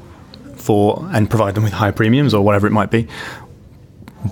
[0.54, 3.06] for and provide them with higher premiums or whatever it might be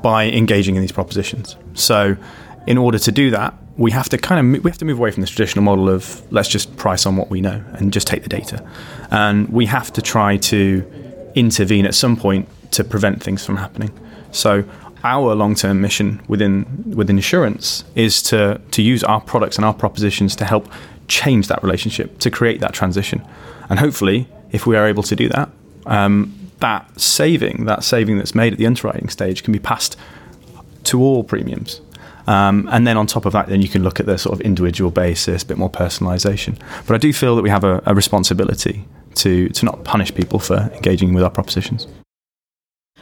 [0.03, 1.57] by engaging in these propositions.
[1.75, 2.17] So,
[2.67, 5.11] in order to do that, we have to kind of we have to move away
[5.11, 8.23] from this traditional model of let's just price on what we know and just take
[8.23, 8.65] the data,
[9.11, 10.85] and we have to try to
[11.35, 13.91] intervene at some point to prevent things from happening.
[14.31, 14.65] So
[15.03, 20.37] our long-term mission within within insurance is to to use our products and our propositions
[20.37, 20.69] to help
[21.09, 23.23] change that relationship, to create that transition,
[23.69, 25.51] and hopefully, if we are able to do that,
[25.87, 29.97] um, that saving, that saving that's made at the underwriting stage, can be passed
[30.85, 31.81] to all premiums.
[32.27, 34.41] Um, and then on top of that, then you can look at the sort of
[34.41, 36.59] individual basis, a bit more personalisation.
[36.87, 38.85] But I do feel that we have a, a responsibility
[39.17, 41.87] to to not punish people for engaging with our propositions.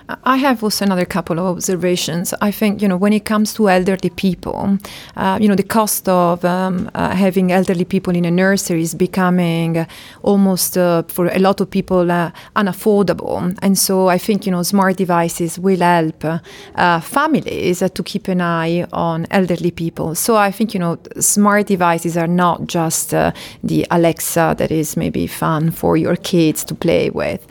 [0.08, 2.34] I have also another couple of observations.
[2.40, 4.78] I think you know when it comes to elderly people,
[5.16, 8.94] uh, you know the cost of um, uh, having elderly people in a nursery is
[8.94, 9.86] becoming
[10.22, 14.62] almost uh, for a lot of people uh, unaffordable, and so I think you know
[14.62, 20.14] smart devices will help uh, families to keep an eye on elderly people.
[20.14, 24.96] So I think you know smart devices are not just uh, the Alexa that is
[24.96, 27.46] maybe fun for your kids to play with,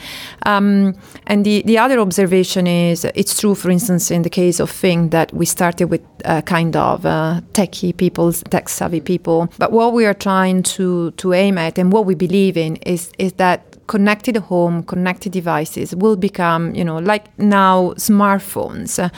[0.46, 0.96] um,
[1.28, 5.10] and the the other observation is it's true, for instance, in the case of Fing,
[5.10, 9.50] that we started with uh, kind of uh, techie people, tech savvy people.
[9.58, 13.12] But what we are trying to, to aim at and what we believe in is,
[13.18, 19.04] is that connected home, connected devices will become, you know, like now smartphones.
[19.04, 19.10] Uh,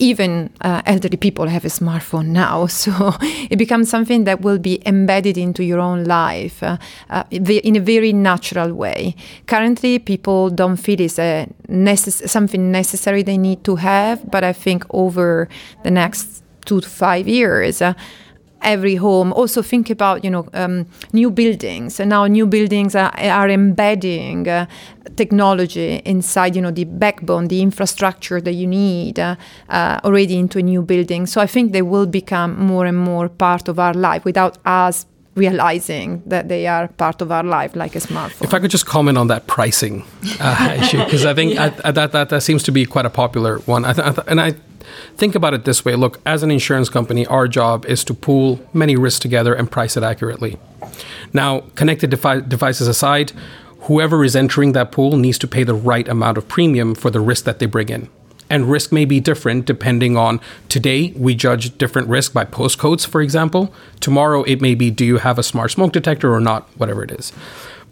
[0.00, 3.12] even uh, elderly people have a smartphone now, so
[3.50, 6.78] it becomes something that will be embedded into your own life uh,
[7.10, 9.14] uh, in a very natural way.
[9.46, 14.52] Currently, people don't feel it's a necess- something necessary they need to have, but I
[14.52, 15.48] think over
[15.84, 17.94] the next two to five years uh,
[18.62, 19.32] every home.
[19.32, 24.48] Also think about you know um, new buildings, and now new buildings are, are embedding
[24.48, 24.66] uh,
[25.16, 29.36] technology inside you know the backbone, the infrastructure that you need uh,
[29.68, 31.26] uh, already into a new building.
[31.26, 35.06] So I think they will become more and more part of our life without us
[35.34, 38.42] realizing that they are part of our life like a smartphone.
[38.42, 40.04] If I could just comment on that pricing
[40.40, 41.74] uh, issue, because I think yeah.
[41.84, 43.84] I, that, that that seems to be quite a popular one.
[43.84, 44.54] I th- I th- and I
[45.16, 48.60] think about it this way look, as an insurance company, our job is to pool
[48.72, 50.58] many risks together and price it accurately.
[51.32, 53.32] Now, connected devi- devices aside,
[53.82, 57.20] whoever is entering that pool needs to pay the right amount of premium for the
[57.20, 58.08] risk that they bring in.
[58.50, 63.22] And risk may be different depending on today, we judge different risk by postcodes, for
[63.22, 63.72] example.
[64.00, 67.12] Tomorrow, it may be do you have a smart smoke detector or not, whatever it
[67.12, 67.32] is.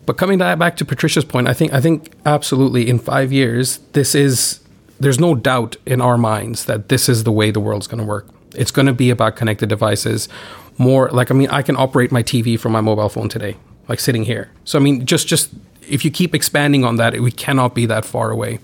[0.05, 4.15] But coming back to Patricia's point, I think I think absolutely in five years, this
[4.15, 4.61] is
[5.01, 8.05] there's no doubt in our minds that this is the way the world's going to
[8.05, 8.27] work.
[8.55, 10.29] It's going to be about connected devices.
[10.79, 13.57] More like I mean, I can operate my TV from my mobile phone today,
[13.89, 14.51] like sitting here.
[14.65, 15.51] So I mean, just just
[15.89, 18.59] if you keep expanding on that, we cannot be that far away.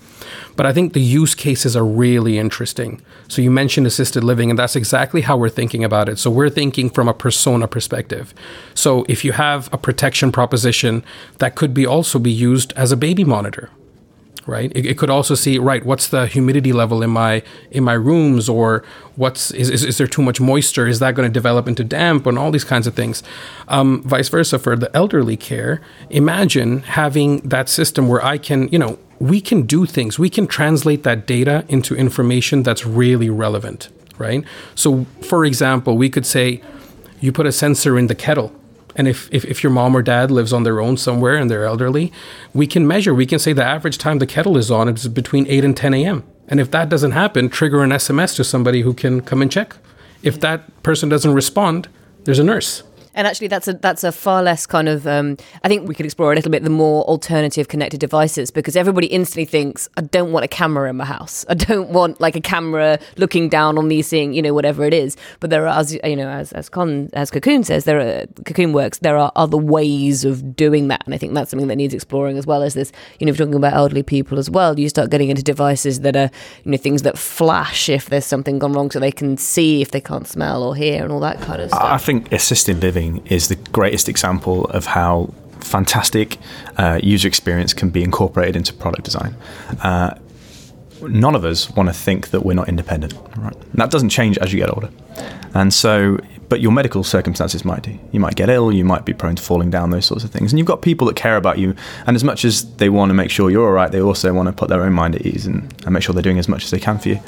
[0.57, 3.01] But I think the use cases are really interesting.
[3.29, 6.18] So you mentioned assisted living, and that's exactly how we're thinking about it.
[6.18, 8.35] So we're thinking from a persona perspective.
[8.75, 11.05] So if you have a protection proposition
[11.38, 13.70] that could be also be used as a baby monitor,
[14.47, 14.73] right?
[14.75, 18.49] It, it, could also see right what's the humidity level in my in my rooms,
[18.49, 18.85] or
[19.17, 20.87] what's is, is, is there too much moisture?
[20.87, 23.23] Is that going to develop into damp and all these kinds of things?
[23.69, 25.81] Um, vice versa for the elderly care.
[26.11, 30.19] Imagine having that system where I can you know we can do things.
[30.19, 34.45] We can translate that data into information that's really relevant, right?
[34.75, 36.61] So, for example, we could say
[37.21, 38.53] you put a sensor in the kettle
[38.97, 41.65] and if, if, if, your mom or dad lives on their own somewhere and they're
[41.65, 42.13] elderly,
[42.53, 45.47] we can measure, we can say the average time the kettle is on is between
[45.49, 46.25] 8 and 10 a.m.
[46.49, 49.77] And if that doesn't happen, trigger an SMS to somebody who can come and check.
[50.23, 51.89] If that person doesn't respond,
[52.25, 52.83] there's a nurse.
[53.14, 55.07] And actually, that's a that's a far less kind of.
[55.07, 58.77] Um, I think we could explore a little bit the more alternative connected devices because
[58.77, 61.44] everybody instantly thinks, I don't want a camera in my house.
[61.48, 64.92] I don't want like a camera looking down on me, seeing you know whatever it
[64.92, 65.16] is.
[65.40, 68.72] But there are, as you know, as as Con as Cocoon says, there are Cocoon
[68.72, 68.98] works.
[68.98, 72.37] There are other ways of doing that, and I think that's something that needs exploring
[72.37, 72.90] as well as this.
[73.20, 76.00] You know, if you're talking about elderly people as well, you start getting into devices
[76.00, 76.31] that are
[76.64, 79.92] you know things that flash if there's something gone wrong, so they can see if
[79.92, 81.83] they can't smell or hear and all that kind of stuff.
[81.83, 86.38] I think assisted living is the greatest example of how fantastic
[86.77, 89.35] uh, user experience can be incorporated into product design.
[89.83, 90.14] Uh,
[91.03, 93.14] none of us want to think that we're not independent.
[93.37, 93.57] Right?
[93.75, 94.90] That doesn't change as you get older.
[95.55, 97.99] And so, but your medical circumstances might do.
[98.12, 100.53] You might get ill, you might be prone to falling down, those sorts of things.
[100.53, 101.75] And you've got people that care about you.
[102.07, 104.49] And as much as they want to make sure you're all right, they also want
[104.49, 106.64] to put their own mind at ease and, and make sure they're doing as much
[106.64, 107.21] as they can for you.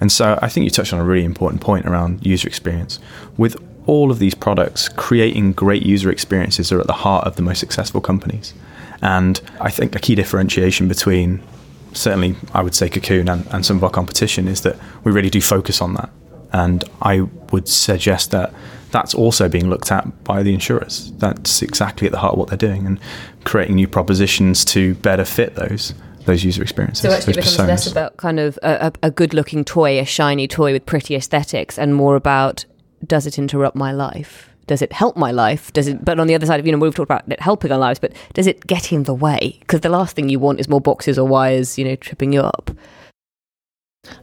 [0.00, 2.98] And so I think you touched on a really important point around user experience.
[3.36, 7.42] With all of these products, creating great user experiences are at the heart of the
[7.42, 8.54] most successful companies.
[9.02, 11.42] And I think a key differentiation between
[11.92, 15.30] certainly I would say Cocoon and, and some of our competition is that we really
[15.30, 16.10] do focus on that.
[16.52, 18.52] And I would suggest that
[18.90, 21.12] that's also being looked at by the insurers.
[21.18, 23.00] That's exactly at the heart of what they're doing and
[23.44, 25.94] creating new propositions to better fit those
[26.26, 27.02] those user experiences.
[27.02, 30.48] So actually, it becomes less about kind of a, a, a good-looking toy, a shiny
[30.48, 32.64] toy with pretty aesthetics, and more about
[33.06, 34.50] does it interrupt my life?
[34.66, 35.72] Does it help my life?
[35.72, 36.04] Does it?
[36.04, 37.98] But on the other side, of you know, we've talked about it helping our lives,
[37.98, 39.56] but does it get in the way?
[39.60, 42.40] Because the last thing you want is more boxes or wires, you know, tripping you
[42.40, 42.70] up.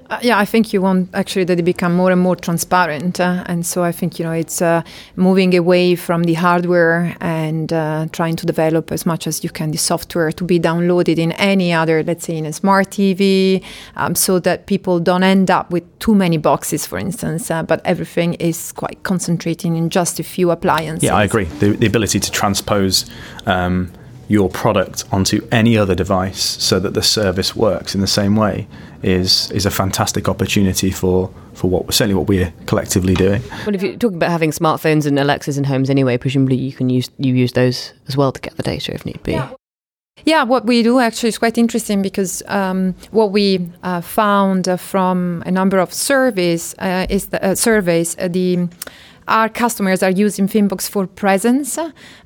[0.10, 3.44] Uh, yeah, I think you want actually that it become more and more transparent, uh,
[3.48, 4.84] and so I think you know it's uh,
[5.16, 9.72] moving away from the hardware and uh, trying to develop as much as you can
[9.72, 13.64] the software to be downloaded in any other, let's say, in a smart TV,
[13.96, 17.82] um, so that people don't end up with too many boxes, for instance, uh, but
[17.86, 21.04] everything is quite concentrating in just a few appliances.
[21.04, 21.46] Yeah, I agree.
[21.46, 23.10] The, the ability to transpose
[23.46, 23.90] um,
[24.28, 28.68] your product onto any other device so that the service works in the same way
[29.04, 33.42] is is a fantastic opportunity for for what certainly what we're collectively doing.
[33.66, 36.90] Well, if you're talking about having smartphones and Alexas in homes anyway, presumably you can
[36.90, 39.34] use you use those as well to get the data if need be.
[39.34, 39.50] Yeah,
[40.26, 44.78] Yeah, what we do actually is quite interesting because um, what we uh, found uh,
[44.78, 48.68] from a number of surveys uh, is the, uh, surveys uh, the
[49.28, 51.78] our customers are using Fingbox for presence.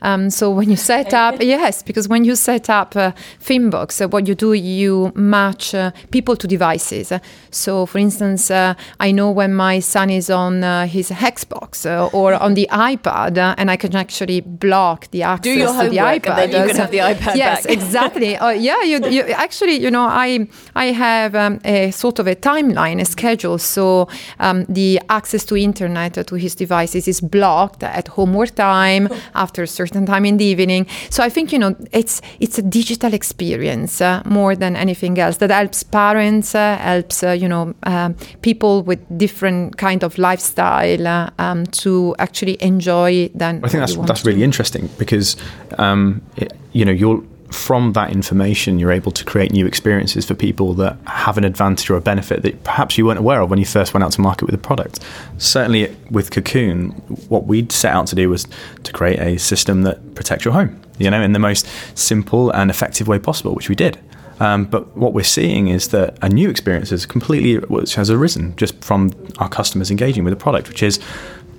[0.01, 4.08] Um, so when you set up, yes, because when you set up uh, Fingbox, uh,
[4.08, 7.12] what you do, you match uh, people to devices.
[7.51, 12.10] So, for instance, uh, I know when my son is on uh, his Xbox uh,
[12.13, 16.47] or on the iPad, and I can actually block the access your to the iPad.
[16.47, 18.31] you can have the iPad Yes, exactly.
[18.34, 23.01] Yeah, you, you actually, you know, I I have um, a sort of a timeline,
[23.01, 23.58] a schedule.
[23.58, 24.08] So
[24.39, 26.55] um, the access to internet to his
[26.86, 30.88] devices is blocked at homework time after a certain time in the evening.
[31.10, 35.38] So I think you know it's it's a digital experience uh, more than anything else
[35.38, 41.08] that helps parents, uh, helps uh, you know um, people with different kind of lifestyle
[41.08, 43.30] uh, um, to actually enjoy.
[43.36, 45.38] Than I think that's that's to really interesting because
[45.78, 47.24] um, it, you know you're
[47.56, 51.89] from that information you're able to create new experiences for people that have an advantage
[51.89, 54.22] or a benefit that perhaps you weren't aware of when you first went out to
[54.22, 55.00] market with a product.
[55.38, 56.91] Certainly with Cocoon,
[57.30, 58.46] what we'd set out to do was
[58.84, 61.65] to create a system that protects your home, you know, in the most
[61.96, 63.98] simple and effective way possible, which we did.
[64.39, 68.54] Um, but what we're seeing is that a new experience has completely which has arisen
[68.58, 71.02] just from our customers engaging with the product, which is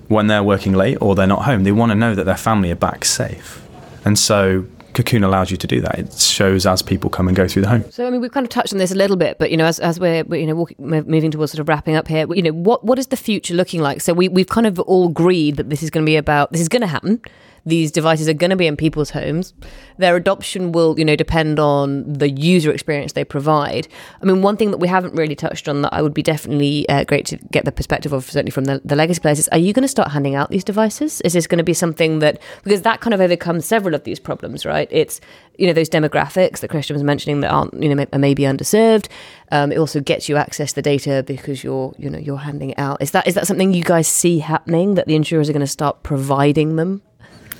[0.09, 2.71] when they're working late or they're not home, they want to know that their family
[2.71, 3.67] are back safe.
[4.05, 5.99] And so Cocoon allows you to do that.
[5.99, 7.85] It shows as people come and go through the home.
[7.91, 9.67] So I mean, we've kind of touched on this a little bit, but you know,
[9.67, 12.41] as, as we're you know walking, mo- moving towards sort of wrapping up here, you
[12.41, 14.01] know, what what is the future looking like?
[14.01, 16.63] So we we've kind of all agreed that this is going to be about this
[16.63, 17.21] is going to happen.
[17.67, 19.53] These devices are going to be in people's homes.
[19.99, 23.89] Their adoption will, you know, depend on the user experience they provide.
[24.23, 26.89] I mean, one thing that we haven't really touched on that I would be definitely
[26.89, 29.59] uh, great to get the perspective of, certainly from the, the legacy players, is are
[29.59, 31.21] you going to start handing out these devices?
[31.23, 34.21] Is this going to be something that because that kind of overcomes several of these
[34.21, 34.89] problems, right?
[34.93, 35.21] It's
[35.59, 39.09] you know those demographics that Kristian was mentioning that aren't you know maybe underserved.
[39.51, 42.71] Um, it also gets you access to the data because you're you know you're handing
[42.71, 43.03] it out.
[43.03, 45.67] Is that is that something you guys see happening that the insurers are going to
[45.67, 47.03] start providing them?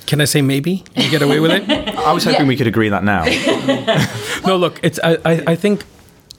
[0.07, 1.69] Can I say maybe you get away with it?
[1.97, 3.25] I was hoping we could agree that now.
[4.47, 5.83] no, look, it's I, I, I think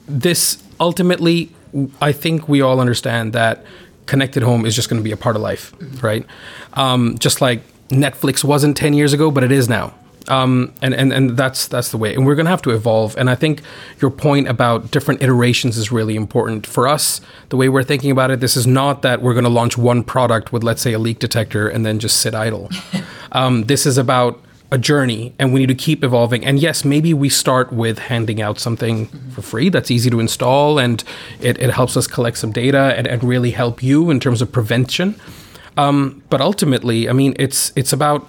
[0.07, 1.51] this ultimately
[2.01, 3.63] I think we all understand that
[4.07, 6.25] connected home is just going to be a part of life, right?
[6.73, 9.93] Um, just like Netflix wasn't 10 years ago, but it is now.
[10.29, 12.13] Um, and, and, and that's that's the way.
[12.13, 13.17] And we're going to have to evolve.
[13.17, 13.61] And I think
[13.99, 16.67] your point about different iterations is really important.
[16.67, 19.49] For us, the way we're thinking about it, this is not that we're going to
[19.49, 22.69] launch one product with, let's say, a leak detector and then just sit idle.
[23.31, 26.45] Um, this is about a journey and we need to keep evolving.
[26.45, 30.79] And yes, maybe we start with handing out something for free that's easy to install
[30.79, 31.03] and
[31.39, 34.51] it, it helps us collect some data and, and really help you in terms of
[34.51, 35.19] prevention.
[35.77, 38.27] Um, but ultimately, I mean, it's it's about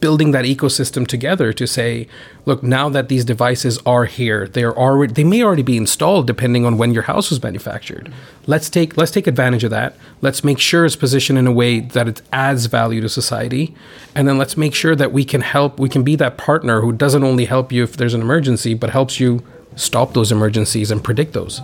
[0.00, 2.08] building that ecosystem together to say,
[2.46, 6.64] look, now that these devices are here, they're already they may already be installed depending
[6.64, 8.12] on when your house was manufactured.
[8.46, 9.96] Let's take let's take advantage of that.
[10.20, 13.74] Let's make sure it's positioned in a way that it adds value to society,
[14.14, 15.78] and then let's make sure that we can help.
[15.78, 18.90] We can be that partner who doesn't only help you if there's an emergency, but
[18.90, 19.42] helps you
[19.76, 21.60] stop those emergencies and predict those.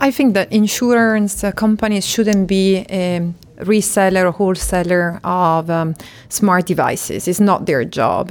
[0.00, 5.94] I think that insurance uh, companies shouldn't be um, reseller or wholesaler of um,
[6.28, 7.28] smart devices.
[7.28, 8.30] It's not their job.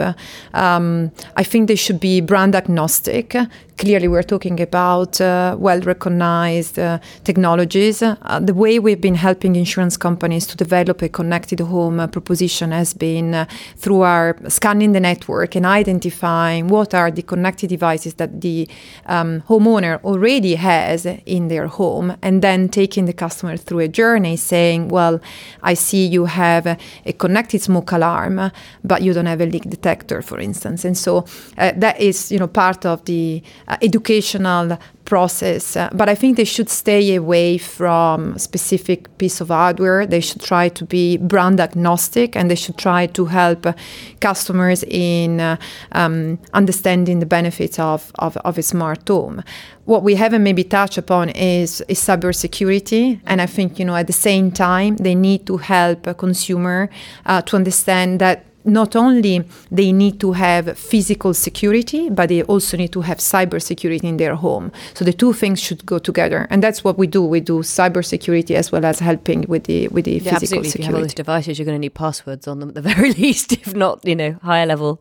[0.53, 3.36] Um, I think they should be brand agnostic.
[3.78, 8.01] Clearly, we're talking about uh, well recognized uh, technologies.
[8.01, 12.71] Uh, the way we've been helping insurance companies to develop a connected home uh, proposition
[12.71, 13.45] has been uh,
[13.76, 18.65] through our scanning the network and identifying what are the connected devices that the
[19.07, 24.38] um, homeowner already has in their home, and then taking the customer through a journey
[24.38, 25.14] saying, well,
[25.63, 28.51] I see you have a, a connected smoke alarm,
[28.84, 30.86] but you don't have a leak detector, for instance.
[30.86, 31.26] And so
[31.57, 35.76] uh, that is, you know, part of the uh, educational process.
[35.76, 40.06] Uh, but I think they should stay away from specific piece of hardware.
[40.06, 43.74] They should try to be brand agnostic, and they should try to help uh,
[44.20, 45.58] customers in uh,
[45.91, 49.43] um, understanding the benefits of, of, of a smart home
[49.86, 53.22] what we haven't maybe touched upon is, is cybersecurity.
[53.26, 56.89] And I think, you know, at the same time, they need to help a consumer
[57.26, 62.78] uh, to understand that not only they need to have physical security, but they also
[62.78, 64.72] need to have cybersecurity in their home.
[64.93, 67.24] So the two things should go together, and that's what we do.
[67.24, 70.70] We do cybersecurity as well as helping with the with the yeah, physical absolutely.
[70.70, 70.76] security.
[70.76, 72.82] If you have all these devices, you're going to need passwords on them at the
[72.93, 74.99] very least, if not, you know, higher level.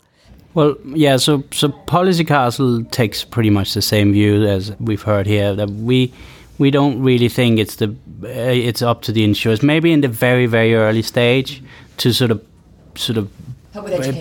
[0.55, 1.17] Well, yeah.
[1.17, 5.55] So, so Policy Castle takes pretty much the same view as we've heard here.
[5.55, 6.13] That we
[6.59, 7.89] we don't really think it's the
[8.23, 8.29] uh,
[8.69, 9.63] it's up to the insurers.
[9.63, 11.63] Maybe in the very very early stage
[11.99, 12.45] to sort of
[12.97, 13.31] sort of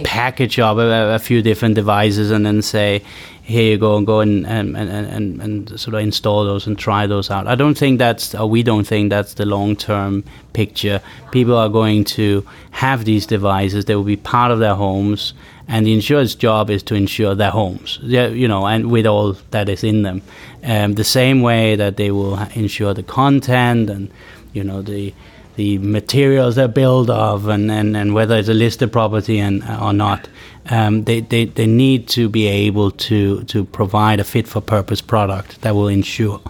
[0.04, 3.04] package up a, a, few different devices and then say,
[3.44, 6.80] here you go and go and and, and, and, and sort of install those and
[6.80, 7.48] try those out.
[7.48, 10.24] I don't think that's, or we don't think that's the long term
[10.54, 11.02] picture.
[11.32, 15.34] People are going to have these devices, they will be part of their homes,
[15.68, 19.70] and the insurer's job is to insure their homes, you know, and with all that
[19.70, 20.22] is in them.
[20.64, 24.10] Um, the same way that they will insure the content and,
[24.54, 25.14] you know, the
[25.56, 29.94] the materials they're built of and, and, and whether it's a listed property and or
[29.94, 30.28] not.
[30.70, 35.02] Um, they, they, they need to be able to, to provide a fit for purpose
[35.02, 36.42] product that will ensure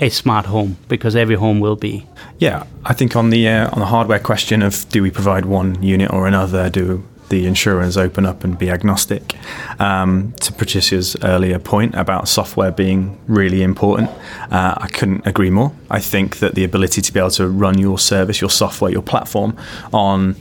[0.00, 2.06] a smart home because every home will be.
[2.38, 5.82] Yeah, I think on the uh, on the hardware question of do we provide one
[5.82, 9.36] unit or another, do the insurers open up and be agnostic.
[9.80, 14.10] Um, to Patrizia's earlier point about software being really important,
[14.50, 15.72] uh, I couldn't agree more.
[15.88, 19.02] I think that the ability to be able to run your service, your software, your
[19.02, 19.56] platform
[19.92, 20.36] on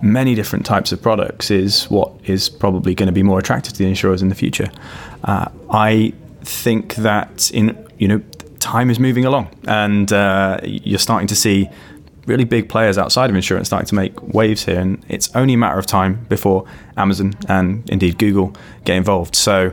[0.00, 3.78] many different types of products is what is probably going to be more attractive to
[3.78, 4.70] the insurers in the future.
[5.24, 8.22] Uh, I think that in you know
[8.60, 11.68] time is moving along, and uh, you're starting to see
[12.28, 15.58] really big players outside of insurance starting to make waves here, and it's only a
[15.58, 16.66] matter of time before
[16.96, 18.54] Amazon and indeed Google
[18.84, 19.34] get involved.
[19.34, 19.72] So,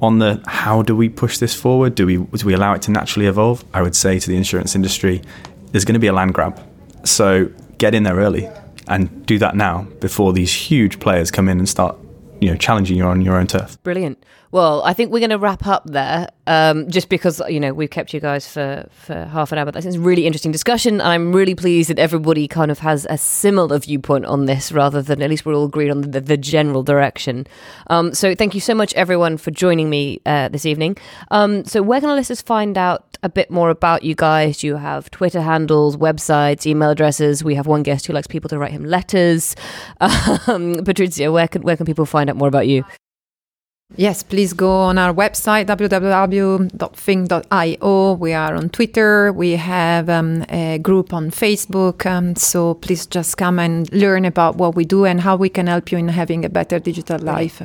[0.00, 1.94] on the how do we push this forward?
[1.94, 3.64] Do we do we allow it to naturally evolve?
[3.74, 5.22] I would say to the insurance industry,
[5.72, 6.60] there's going to be a land grab.
[7.04, 8.48] So get in there early
[8.86, 11.96] and do that now before these huge players come in and start
[12.40, 13.82] you know challenging you on your own turf.
[13.82, 14.24] Brilliant.
[14.50, 17.90] Well, I think we're going to wrap up there, um, just because you know we've
[17.90, 19.66] kept you guys for for half an hour.
[19.66, 23.06] But think it's a really interesting discussion, I'm really pleased that everybody kind of has
[23.10, 26.36] a similar viewpoint on this, rather than at least we're all agreed on the, the
[26.38, 27.46] general direction.
[27.88, 30.96] Um, so thank you so much, everyone, for joining me uh, this evening.
[31.30, 34.58] Um, so where can our listeners find out a bit more about you guys?
[34.58, 37.44] Do you have Twitter handles, websites, email addresses?
[37.44, 39.54] We have one guest who likes people to write him letters.
[40.48, 42.84] Um, Patrizia, where can where can people find out more about you?
[43.96, 46.12] Yes, please go on our website www.fing.io.
[48.12, 49.32] We are on Twitter.
[49.32, 52.04] We have um, a group on Facebook.
[52.04, 55.66] Um, so please just come and learn about what we do and how we can
[55.68, 57.62] help you in having a better digital life.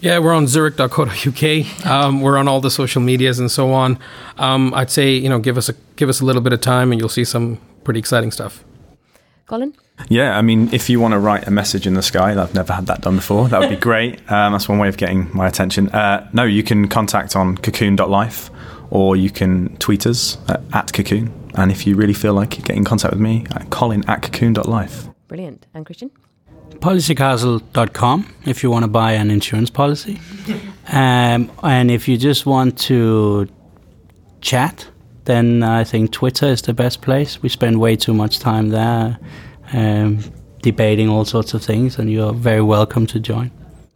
[0.00, 1.86] Yeah, we're on zurich.co.uk.
[1.86, 3.98] Um, we're on all the social medias and so on.
[4.38, 6.90] Um, I'd say you know give us a give us a little bit of time
[6.90, 8.64] and you'll see some pretty exciting stuff.
[9.46, 9.74] Colin.
[10.08, 12.72] Yeah, I mean, if you want to write a message in the sky, I've never
[12.72, 13.48] had that done before.
[13.48, 14.18] That would be great.
[14.30, 15.88] Um, that's one way of getting my attention.
[15.90, 18.50] Uh, no, you can contact on cocoon.life
[18.90, 21.32] or you can tweet us at, at cocoon.
[21.54, 25.08] And if you really feel like getting in contact with me, at colin at cocoon.life.
[25.28, 25.66] Brilliant.
[25.74, 26.10] And Kristian?
[26.80, 30.20] Policycastle.com if you want to buy an insurance policy.
[30.92, 33.48] Um, and if you just want to
[34.40, 34.88] chat,
[35.26, 37.40] then I think Twitter is the best place.
[37.40, 39.16] We spend way too much time there
[39.72, 40.18] um,
[40.62, 43.50] debating all sorts of things, and you're very welcome to join.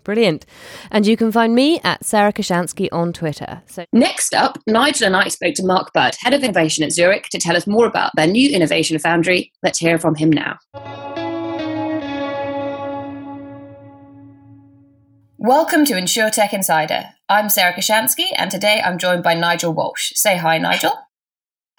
[0.05, 0.45] Brilliant.
[0.91, 3.63] And you can find me at Sarah Kocianski on Twitter.
[3.67, 7.31] So Next up, Nigel and I spoke to Mark Budd, Head of Innovation at Zurich,
[7.31, 9.51] to tell us more about their new innovation foundry.
[9.63, 10.59] Let's hear from him now.
[15.39, 17.07] Welcome to InsurTech Insider.
[17.29, 20.13] I'm Sarah Kocianski, and today I'm joined by Nigel Walsh.
[20.15, 20.93] Say hi, Nigel.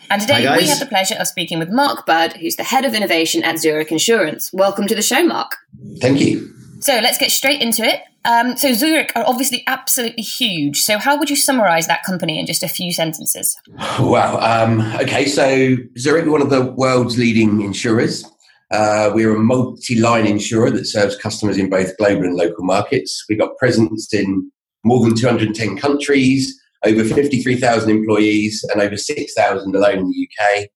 [0.10, 2.86] And today Hi, we have the pleasure of speaking with Mark Budd, who's the Head
[2.86, 4.52] of Innovation at Zurich Insurance.
[4.54, 5.56] Welcome to the show, Mark.
[6.00, 6.54] Thank you.
[6.82, 8.02] So let's get straight into it.
[8.26, 10.82] Um, so Zurich are obviously absolutely huge.
[10.82, 13.56] So how would you summarize that company in just a few sentences?
[14.00, 14.38] Wow.
[14.40, 18.24] Um, okay, so Zurich, we're one of the world's leading insurers.
[18.72, 23.26] Uh, we're a multi-line insurer that serves customers in both global and local markets.
[23.30, 24.52] We've got presence in
[24.84, 30.68] more than 210 countries, over 53,000 employees, and over 6,000 alone in the UK.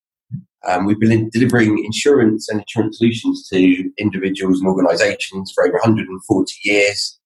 [0.68, 6.54] Um, we've been delivering insurance and insurance solutions to individuals and organisations for over 140
[6.64, 7.20] years.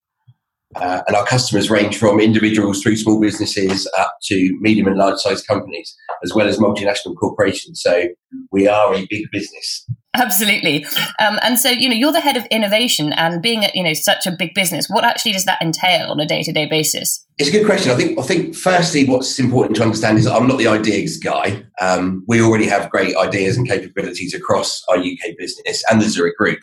[0.75, 5.19] Uh, and our customers range from individuals through small businesses up to medium and large
[5.19, 7.81] sized companies, as well as multinational corporations.
[7.81, 8.07] So
[8.51, 9.87] we are a big business.
[10.15, 10.85] Absolutely.
[11.19, 14.27] Um, and so, you know, you're the head of innovation and being, you know, such
[14.27, 17.25] a big business, what actually does that entail on a day-to-day basis?
[17.39, 17.91] It's a good question.
[17.91, 18.19] I think.
[18.19, 18.55] I think.
[18.55, 21.63] Firstly, what's important to understand is I'm not the ideas guy.
[21.81, 26.37] Um, we already have great ideas and capabilities across our UK business and the Zurich
[26.37, 26.59] Group,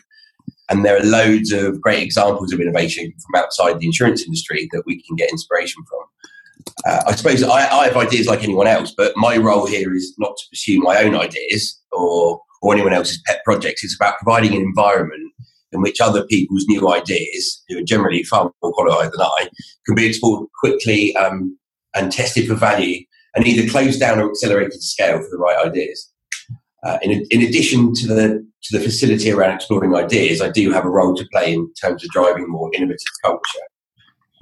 [0.69, 4.83] and there are loads of great examples of innovation from outside the insurance industry that
[4.85, 5.99] we can get inspiration from.
[6.85, 10.13] Uh, I suppose I, I have ideas like anyone else, but my role here is
[10.19, 13.83] not to pursue my own ideas or or anyone else's pet projects.
[13.83, 15.31] It's about providing an environment
[15.71, 19.49] in which other people's new ideas, who are generally far more qualified than I,
[19.85, 21.57] can be explored quickly um,
[21.95, 23.05] and tested for value
[23.35, 26.11] and either closed down or accelerated to scale for the right ideas.
[26.83, 30.85] Uh, in, in addition to the to the facility around exploring ideas, I do have
[30.85, 33.65] a role to play in terms of driving more innovative culture,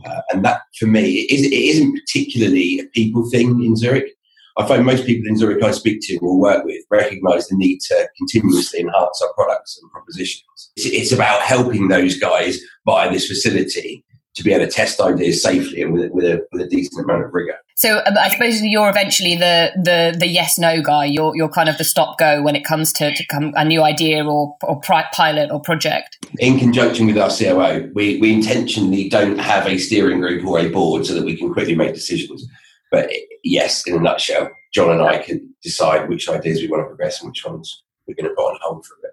[0.06, 4.12] uh, and that for me it, is, it isn't particularly a people thing in Zurich.
[4.60, 7.80] I find most people in Zurich I speak to or work with recognise the need
[7.88, 10.44] to continuously enhance our products and propositions.
[10.76, 14.04] It's, it's about helping those guys buy this facility
[14.36, 17.04] to be able to test ideas safely and with, a- with, a, with a decent
[17.04, 17.56] amount of rigor.
[17.76, 21.06] So um, I suppose you're eventually the, the, the yes-no guy.
[21.06, 24.26] You're, you're kind of the stop-go when it comes to, to come a new idea
[24.26, 26.18] or, or pri- pilot or project.
[26.40, 30.70] in conjunction with our COO, we, we intentionally don't have a steering group or a
[30.70, 32.46] board so that we can quickly make decisions.
[32.92, 33.12] But
[33.44, 37.22] yes, in a nutshell, John and I can decide which ideas we want to progress
[37.22, 39.12] and which ones we're going to put on hold for a bit.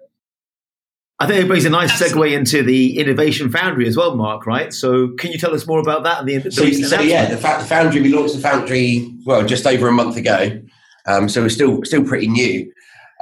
[1.19, 4.71] I think it brings a nice segue into the Innovation Foundry as well, Mark, right?
[4.71, 7.37] So can you tell us more about that and the, the So, so yeah, the,
[7.37, 10.61] fa- the Foundry, we launched the Foundry, well, just over a month ago.
[11.07, 12.71] Um, so we're still, still pretty new.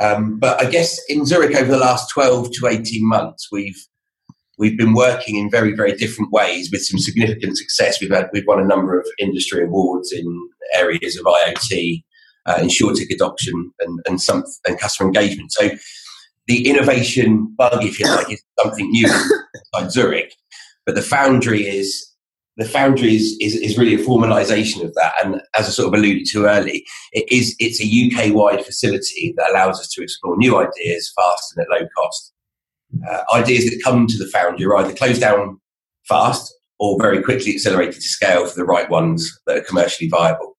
[0.02, 3.82] Um, but I guess in Zurich over the last 12 to 18 months, we've,
[4.58, 8.00] we've been working in very, very different ways with some significant success.
[8.00, 10.26] We've had, we've won a number of industry awards in
[10.74, 12.04] areas of IoT,
[12.46, 15.52] uh, insurtech adoption and, and some, and customer engagement.
[15.52, 15.70] So
[16.48, 19.08] the innovation bug, if you like, is something new
[19.74, 20.34] inside Zurich.
[20.86, 22.12] But the Foundry is
[22.58, 25.14] the Foundry is, is, is really a formalisation of that.
[25.22, 27.86] And as I sort of alluded to early, it is it's a
[28.30, 32.32] UK wide facility that allows us to explore new ideas fast and at low cost.
[33.10, 35.60] Uh, ideas that come to the Foundry are either closed down
[36.08, 40.58] fast or very quickly accelerated to scale for the right ones that are commercially viable.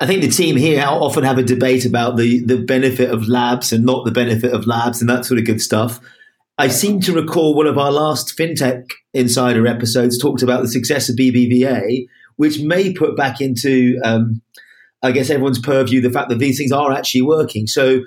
[0.00, 3.72] I think the team here often have a debate about the, the benefit of labs
[3.72, 6.00] and not the benefit of labs and that sort of good stuff.
[6.58, 11.08] I seem to recall one of our last FinTech Insider episodes talked about the success
[11.08, 12.06] of BBVA,
[12.36, 14.42] which may put back into, um,
[15.02, 17.66] I guess, everyone's purview the fact that these things are actually working.
[17.66, 18.00] So,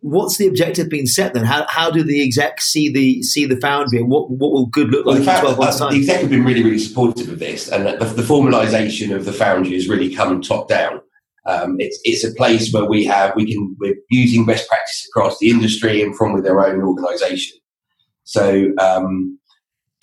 [0.00, 1.44] what's the objective being set then?
[1.44, 4.90] How, how do the execs see the see the foundry and what, what will good
[4.90, 5.92] look Well, like the, in 12 months' uh, time?
[5.92, 9.32] the exec have been really, really supportive of this, and the, the formalisation of the
[9.32, 11.00] Foundry has really come top down.
[11.46, 15.38] Um, it's it's a place where we have we can we're using best practice across
[15.38, 17.58] the industry and from with their own organisation.
[18.24, 19.38] So um,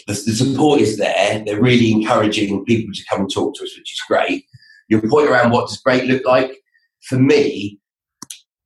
[0.08, 1.44] the, the support is there.
[1.46, 4.46] They're really encouraging people to come and talk to us, which is great.
[4.88, 6.58] Your point around what does great look like
[7.02, 7.80] for me.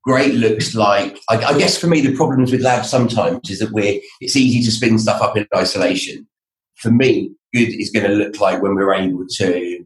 [0.03, 3.71] Great looks like I, I guess for me the problems with labs sometimes is that
[3.71, 6.27] we're it's easy to spin stuff up in isolation.
[6.75, 9.85] For me, good is going to look like when we're able to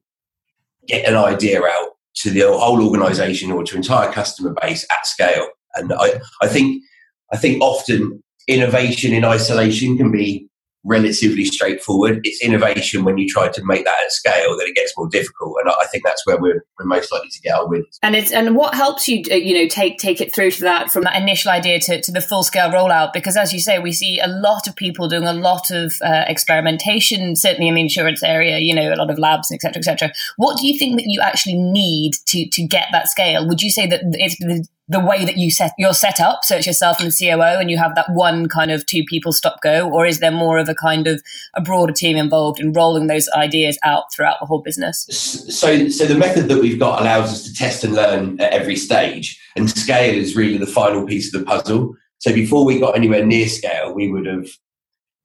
[0.88, 5.48] get an idea out to the whole organisation or to entire customer base at scale.
[5.76, 6.84] And I, I think
[7.32, 10.48] I think often innovation in isolation can be
[10.84, 12.22] relatively straightforward.
[12.24, 15.58] It's innovation when you try to make that at scale that it gets more difficult,
[15.62, 18.00] and I think that's where we're, we're most likely to get our wins.
[18.02, 20.92] And it's and what helps you, uh, you know, take take it through to that
[20.92, 23.14] from that initial idea to, to the full scale rollout.
[23.14, 26.26] Because as you say, we see a lot of people doing a lot of uh,
[26.28, 28.60] experimentation, certainly in the insurance area.
[28.60, 30.12] You know, a lot of labs, etc., etc.
[30.38, 33.48] What do you think that you actually need to to get that scale?
[33.48, 36.44] Would you say that it's the the way that you set you're set up.
[36.44, 39.32] So it's yourself and the COO and you have that one kind of two people
[39.32, 41.22] stop go or is there more of a kind of
[41.54, 45.06] a broader team involved in rolling those ideas out throughout the whole business?
[45.06, 48.76] So so the method that we've got allows us to test and learn at every
[48.76, 51.96] stage and scale is really the final piece of the puzzle.
[52.20, 54.48] So before we got anywhere near scale we would have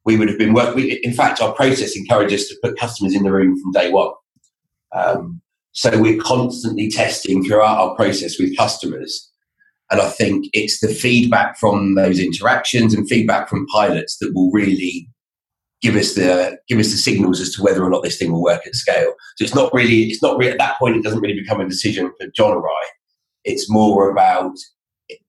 [0.05, 3.25] we would have been working in fact our process encourages us to put customers in
[3.25, 4.13] the room from day one.
[4.93, 5.41] Um,
[5.73, 9.29] so we're constantly testing throughout our process with customers
[9.91, 14.51] and I think it's the feedback from those interactions and feedback from pilots that will
[14.51, 15.09] really
[15.80, 18.43] give us the give us the signals as to whether or not this thing will
[18.43, 19.14] work at scale.
[19.36, 21.68] So it's not really it's not really at that point it doesn't really become a
[21.68, 22.86] decision for John or I.
[23.45, 24.53] It's more about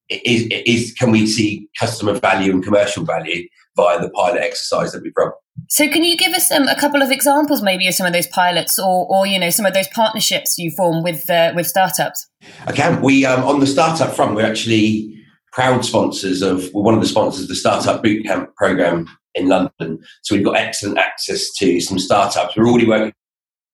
[0.10, 5.04] is, is can we see customer value and commercial value via the pilot exercise that
[5.04, 5.32] we've run.
[5.72, 8.26] So, can you give us um, a couple of examples, maybe, of some of those
[8.26, 12.28] pilots, or, or you know, some of those partnerships you form with uh, with startups?
[12.74, 13.02] Can.
[13.04, 15.16] We um, on the startup front, we're actually
[15.54, 20.00] proud sponsors of we're one of the sponsors of the Startupbootcamp program in London.
[20.24, 22.58] So we've got excellent access to some startups.
[22.58, 23.14] We're already working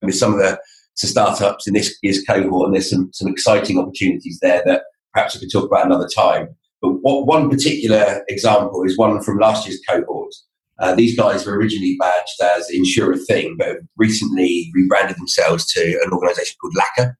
[0.02, 0.60] with some of the
[0.96, 4.84] startups in this year's cohort, and there's some some exciting opportunities there that
[5.14, 6.50] perhaps we could talk about another time.
[6.82, 10.34] But what, one particular example is one from last year's cohort.
[10.80, 16.56] Uh, these guys were originally badged as InsurThing, but recently rebranded themselves to an organisation
[16.62, 17.14] called Laka.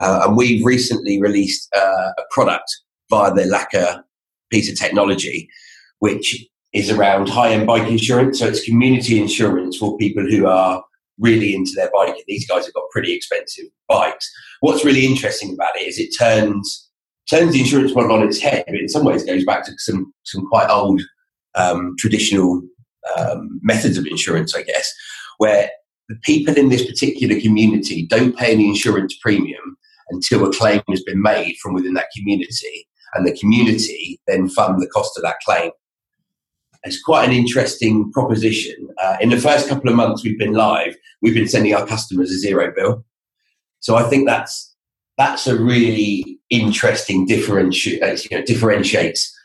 [0.00, 2.70] Uh, and we've recently released uh, a product
[3.10, 4.02] via the Laka
[4.50, 5.48] piece of technology,
[5.98, 8.38] which is around high-end bike insurance.
[8.38, 10.82] So it's community insurance for people who are
[11.18, 12.14] really into their bike.
[12.26, 14.30] These guys have got pretty expensive bikes.
[14.60, 16.88] What's really interesting about it is it turns
[17.28, 20.12] turns the insurance model on its head, but in some ways goes back to some
[20.24, 21.02] some quite old
[21.54, 22.62] um, traditional
[23.18, 24.92] um, methods of insurance, I guess,
[25.38, 25.70] where
[26.08, 29.76] the people in this particular community don't pay any insurance premium
[30.10, 34.80] until a claim has been made from within that community, and the community then fund
[34.80, 35.70] the cost of that claim.
[36.82, 38.88] It's quite an interesting proposition.
[39.02, 42.30] Uh, in the first couple of months we've been live, we've been sending our customers
[42.30, 43.04] a zero bill.
[43.80, 44.74] So I think that's
[45.18, 49.36] that's a really interesting differentiate, uh, you know, differentiates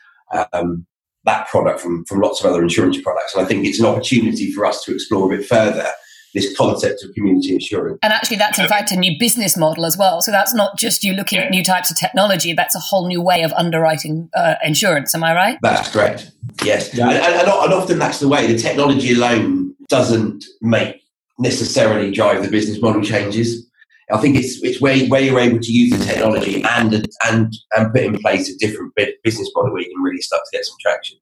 [0.52, 0.86] um,
[1.26, 3.34] that product from, from lots of other insurance products.
[3.34, 5.86] And I think it's an opportunity for us to explore a bit further
[6.34, 7.98] this concept of community insurance.
[8.02, 10.20] And actually, that's in fact a new business model as well.
[10.20, 13.22] So that's not just you looking at new types of technology, that's a whole new
[13.22, 15.14] way of underwriting uh, insurance.
[15.14, 15.58] Am I right?
[15.62, 16.30] That's correct.
[16.62, 16.94] Yes.
[16.94, 17.08] Yeah.
[17.08, 18.46] And, and, and often that's the way.
[18.46, 21.02] The technology alone doesn't make
[21.38, 23.65] necessarily drive the business model changes.
[24.12, 27.92] I think it's it's where, where you're able to use the technology and and and
[27.92, 28.94] put in place a different
[29.24, 31.18] business model where you can really start to get some traction.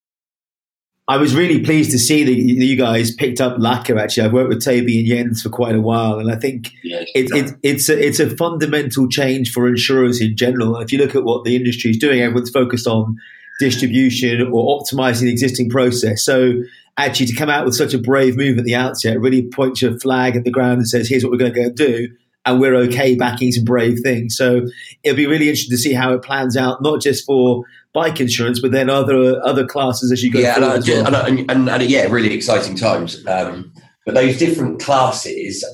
[1.06, 4.00] I was really pleased to see that you guys picked up Laka.
[4.00, 7.04] Actually, I've worked with Toby and Jens for quite a while, and I think yeah,
[7.14, 10.78] it, it, it's a, it's a fundamental change for insurers in general.
[10.78, 13.18] If you look at what the industry is doing, everyone's focused on
[13.60, 16.24] distribution or optimizing the existing process.
[16.24, 16.62] So
[16.96, 19.98] actually, to come out with such a brave move at the outset really points your
[19.98, 22.08] flag at the ground and says, "Here's what we're going to go do."
[22.46, 24.36] And we're okay backing some brave things.
[24.36, 24.66] So
[25.02, 28.60] it'll be really interesting to see how it plans out, not just for bike insurance,
[28.60, 30.40] but then other other classes as you go.
[30.40, 31.26] Yeah, and, well.
[31.26, 33.26] and, and, and, yeah, really exciting times.
[33.26, 33.72] Um,
[34.04, 35.64] but those different classes,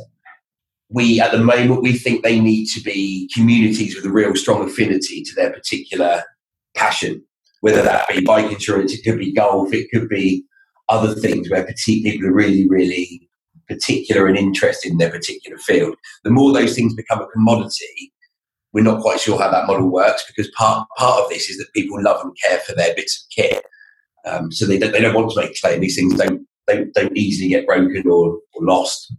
[0.88, 4.68] we at the moment we think they need to be communities with a real strong
[4.68, 6.22] affinity to their particular
[6.76, 7.24] passion.
[7.62, 10.44] Whether that be bike insurance, it could be golf, it could be
[10.88, 13.29] other things where people are really, really
[13.70, 15.96] particular and interest in their particular field.
[16.24, 18.12] The more those things become a commodity,
[18.72, 21.72] we're not quite sure how that model works because part part of this is that
[21.74, 23.64] people love and care for their bits of kit,
[24.26, 25.80] um, so they don't they don't want to make claim.
[25.80, 29.12] These things don't don't, don't easily get broken or, or lost.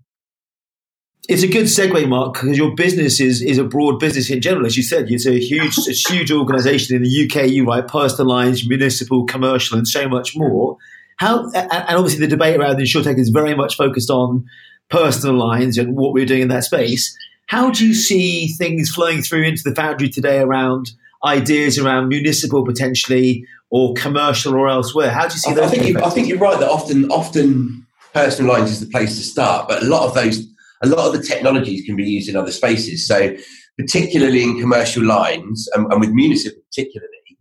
[1.30, 4.66] It's a good segue, Mark, because your business is, is a broad business in general.
[4.66, 7.48] As you said, it's a huge, a huge organisation in the UK.
[7.50, 10.78] You write personal lines, municipal, commercial, and so much more.
[11.22, 14.44] How and obviously the debate around the insurtech is very much focused on
[14.90, 17.16] personal lines and what we're doing in that space.
[17.46, 20.90] How do you see things flowing through into the foundry today around
[21.24, 25.12] ideas around municipal potentially or commercial or elsewhere?
[25.12, 25.66] How do you see those?
[25.66, 29.16] I think, you, I think you're right that often often personal lines is the place
[29.18, 30.44] to start, but a lot of those
[30.82, 33.08] a lot of the technologies can be used in other spaces.
[33.08, 33.36] So
[33.78, 37.38] particularly in commercial lines and, and with municipal particularly,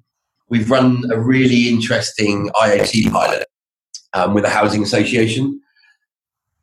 [0.51, 3.47] we've run a really interesting IoT pilot
[4.13, 5.61] um, with a housing association,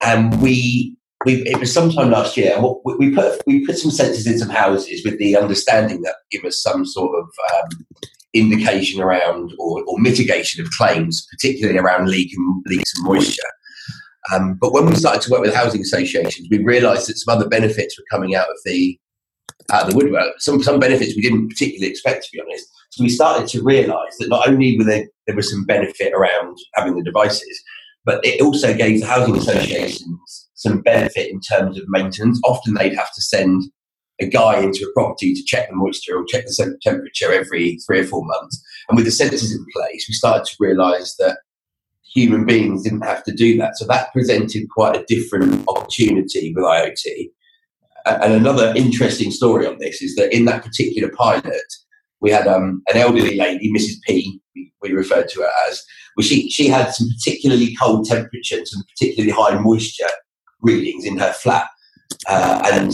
[0.02, 2.58] and we we, it was sometime last year.
[2.86, 6.62] We, put we put some sensors in some houses with the understanding that give us
[6.62, 7.86] some sort of um,
[8.34, 13.42] indication around or, or, mitigation of claims, particularly around leak and leaks and moisture.
[14.32, 17.50] Um, but when we started to work with housing associations, we realised that some other
[17.50, 19.00] benefits were coming out of the
[19.72, 20.34] out of the woodwork.
[20.40, 22.68] Some some benefits we didn't particularly expect, to be honest.
[22.98, 26.58] So we started to realise that not only were there there was some benefit around
[26.74, 27.62] having the devices,
[28.06, 32.42] but it also gave the housing associations some benefit in terms of maintenance.
[32.44, 33.66] Often they'd have to send
[34.20, 38.00] a guy into a property to check the moisture or check the temperature every three
[38.00, 38.60] or four months.
[38.90, 41.38] And with the sensors in place, we started to realise that
[42.16, 43.78] human beings didn't have to do that.
[43.78, 47.30] So that presented quite a different opportunity with IoT.
[48.08, 51.62] And another interesting story on this is that in that particular pilot,
[52.22, 54.02] we had um, an elderly lady, Mrs.
[54.06, 54.40] P,
[54.82, 55.84] we referred to her as,
[56.16, 60.10] well, she, she had some particularly cold temperatures and some particularly high moisture
[60.62, 61.68] readings in her flat.
[62.28, 62.94] Uh, and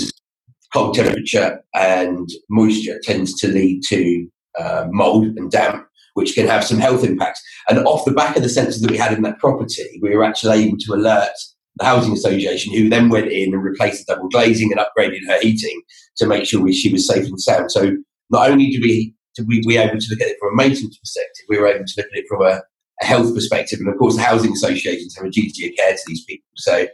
[0.74, 4.28] cold temperature and moisture tends to lead to
[4.60, 7.42] uh, mold and damp, which can have some health impacts.
[7.70, 10.24] And off the back of the sensors that we had in that property, we were
[10.24, 11.32] actually able to alert
[11.78, 15.40] the housing association, who then went in and replaced the double glazing and upgraded her
[15.42, 15.82] heating
[16.18, 17.72] to make sure she was safe and sound.
[17.72, 17.96] So
[18.30, 20.98] not only did we did we, we able to look at it from a maintenance
[20.98, 22.62] perspective, we were able to look at it from a,
[23.02, 26.04] a health perspective, and of course, the housing associations have a duty of care to
[26.08, 26.50] these people.
[26.56, 26.88] So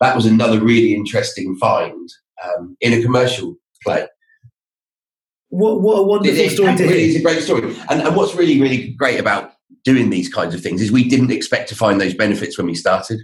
[0.00, 2.08] that was another really interesting find
[2.44, 4.06] um, in a commercial play.
[5.48, 7.76] What, what a wonderful it, story to It's a great story.
[7.88, 9.52] And, and what's really, really great about
[9.84, 12.74] doing these kinds of things is we didn't expect to find those benefits when we
[12.74, 13.20] started.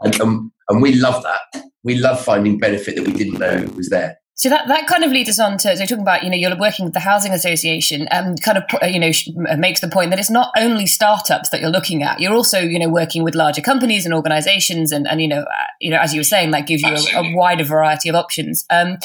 [0.00, 1.64] And, um, and we love that.
[1.84, 4.18] We love finding benefit that we didn't know was there.
[4.38, 6.56] So that, that kind of leads us on to so talking about you know you're
[6.56, 9.10] working with the housing association and kind of uh, you know
[9.56, 12.20] makes the point that it's not only startups that you're looking at.
[12.20, 15.64] You're also you know working with larger companies and organizations and, and you know uh,
[15.80, 18.64] you know as you were saying that gives you a, a, wider variety of options.
[18.70, 18.98] Um,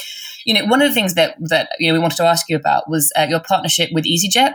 [0.45, 2.55] you know one of the things that that you know we wanted to ask you
[2.55, 4.53] about was uh, your partnership with EasyJet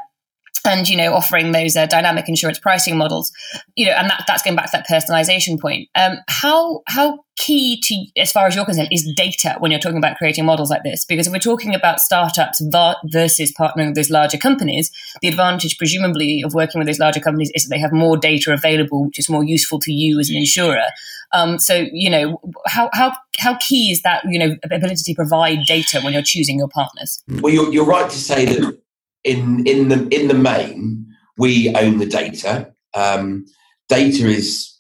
[0.69, 3.33] and you know offering those uh, dynamic insurance pricing models
[3.75, 5.89] you know and that, that's going back to that personalization point.
[5.95, 9.99] Um, how how key to as far as you're concerned is data when you're talking
[9.99, 11.05] about creating models like this?
[11.05, 12.63] Because if we're talking about startups
[13.07, 14.91] versus partnering with those larger companies
[15.23, 18.53] the advantage presumably of working with those larger companies is that they have more data
[18.53, 20.85] available which is more useful to you as an insurer.
[21.33, 25.65] Um, so you know how, how how key is that you know ability to provide
[25.67, 27.23] data when you're choosing your partners?
[27.41, 28.79] Well you're, you're right to say that
[29.25, 31.07] in in the in the main,
[31.37, 32.73] we own the data.
[32.95, 33.45] Um,
[33.89, 34.75] data is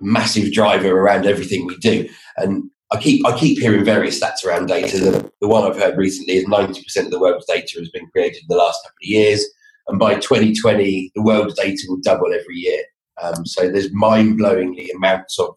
[0.00, 4.44] a massive driver around everything we do, and I keep I keep hearing various stats
[4.44, 4.98] around data.
[4.98, 8.08] The, the one I've heard recently is ninety percent of the world's data has been
[8.08, 9.44] created in the last couple of years,
[9.88, 12.82] and by 2020, the world's data will double every year.
[13.22, 15.56] Um, so there's mind blowingly amounts of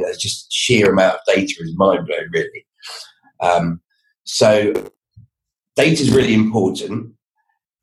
[0.00, 2.66] you know, just sheer amount of data is mind blowing, really.
[3.40, 3.80] Um,
[4.24, 4.72] so
[5.76, 7.12] data is really important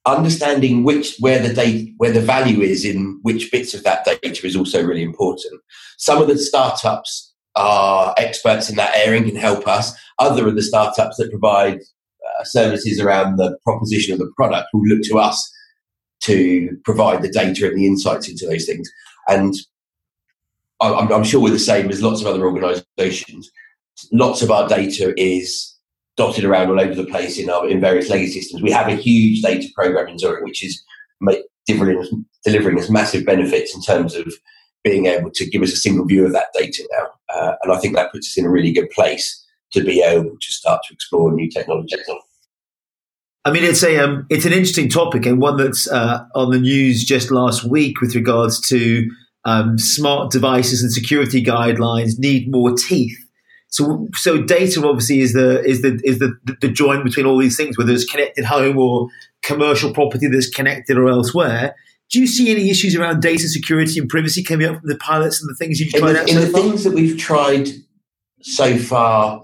[0.07, 4.47] understanding which where the data where the value is in which bits of that data
[4.47, 5.61] is also really important.
[5.97, 9.93] Some of the startups are experts in that area and can help us.
[10.19, 14.85] Other of the startups that provide uh, services around the proposition of the product will
[14.85, 15.51] look to us
[16.21, 18.89] to provide the data and the insights into those things.
[19.27, 19.53] And
[20.79, 23.49] I'm, I'm sure we're the same as lots of other organizations.
[24.11, 25.76] Lots of our data is
[26.17, 28.61] dotted around all over the place in our in various legacy systems.
[28.61, 30.83] We have a huge data program in Zurich, which is
[31.67, 34.33] delivering, delivering us massive benefits in terms of
[34.83, 37.07] being able to give us a single view of that data now.
[37.33, 39.43] Uh, and I think that puts us in a really good place
[39.73, 41.99] to be able to start to explore new technologies.
[43.43, 46.59] I mean, it's a um, it's an interesting topic and one that's uh, on the
[46.59, 49.09] news just last week with regards to
[49.45, 53.17] um, smart devices and security guidelines need more teeth.
[53.77, 57.55] So, so data obviously is the is the is the, the joint between all these
[57.55, 59.07] things, whether it's connected home or
[59.43, 61.75] commercial property that's connected or elsewhere.
[62.09, 65.39] Do you see any issues around data security and privacy coming up from the pilots
[65.39, 66.61] and the things you've tried in the, out in so the far?
[66.61, 67.67] things that we've tried
[68.41, 69.43] so far,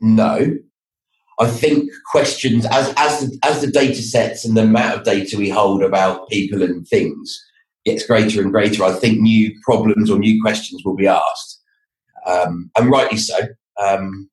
[0.00, 0.56] no.
[1.38, 5.36] I think questions as as the, as the data sets and the amount of data
[5.36, 7.44] we hold about people and things
[7.84, 11.53] gets greater and greater, I think new problems or new questions will be asked
[12.26, 13.38] um, and rightly so.
[13.80, 14.28] Um,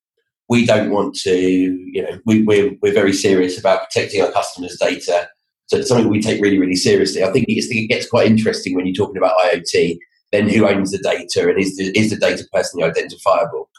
[0.50, 4.78] we don't want to, you know, we, we're, we're very serious about protecting our customers'
[4.78, 5.30] data.
[5.68, 7.24] So it's something we take really, really seriously.
[7.24, 9.98] I think it gets quite interesting when you're talking about IoT.
[10.34, 13.70] Then who owns the data, and is the, is the data personally identifiable?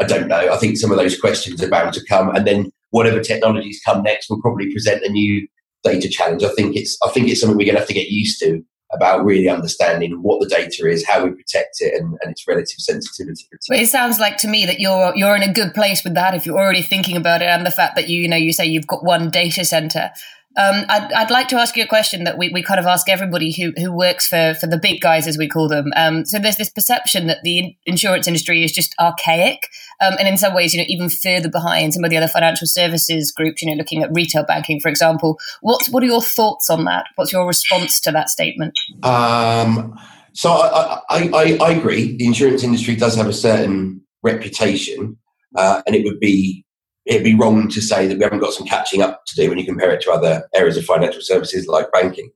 [0.00, 0.52] I don't know.
[0.52, 4.02] I think some of those questions are bound to come, and then whatever technologies come
[4.02, 5.46] next will probably present a new
[5.82, 6.44] data challenge.
[6.44, 8.62] I think it's I think it's something we're going to have to get used to
[8.94, 12.78] about really understanding what the data is, how we protect it, and, and its relative
[12.78, 13.44] sensitivity.
[13.68, 16.34] But it sounds like to me that you're you're in a good place with that
[16.34, 18.66] if you're already thinking about it, and the fact that you you know you say
[18.66, 20.10] you've got one data center.
[20.56, 23.08] Um, I'd, I'd, like to ask you a question that we, we kind of ask
[23.08, 25.92] everybody who, who works for, for the big guys, as we call them.
[25.96, 29.68] Um, so there's this perception that the insurance industry is just archaic,
[30.00, 32.66] um, and in some ways, you know, even further behind some of the other financial
[32.66, 33.62] services groups.
[33.62, 35.38] You know, looking at retail banking, for example.
[35.62, 37.06] What's what are your thoughts on that?
[37.14, 38.78] What's your response to that statement?
[39.02, 39.98] Um,
[40.34, 42.16] so I, I, I, I agree.
[42.16, 45.16] The insurance industry does have a certain reputation,
[45.56, 46.64] uh, and it would be
[47.06, 49.58] it'd be wrong to say that we haven't got some catching up to do when
[49.58, 52.30] you compare it to other areas of financial services like banking.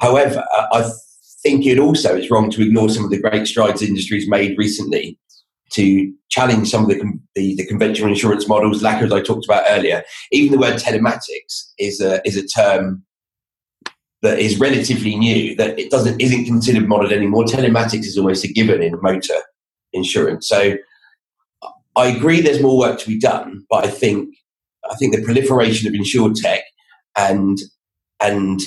[0.00, 0.90] However, I
[1.42, 4.56] think it also is wrong to ignore some of the great strides the industry's made
[4.56, 5.18] recently
[5.72, 7.02] to challenge some of the,
[7.34, 10.02] the, the conventional insurance models, like as I talked about earlier.
[10.30, 13.04] Even the word telematics is a, is a term
[14.22, 17.44] that is relatively new, that it doesn't isn't considered modern anymore.
[17.44, 19.38] Telematics is almost a given in motor
[19.92, 20.48] insurance.
[20.48, 20.76] So
[21.96, 24.34] I agree there's more work to be done, but I think
[24.90, 26.60] I think the proliferation of insurtech
[27.16, 27.58] and
[28.20, 28.60] and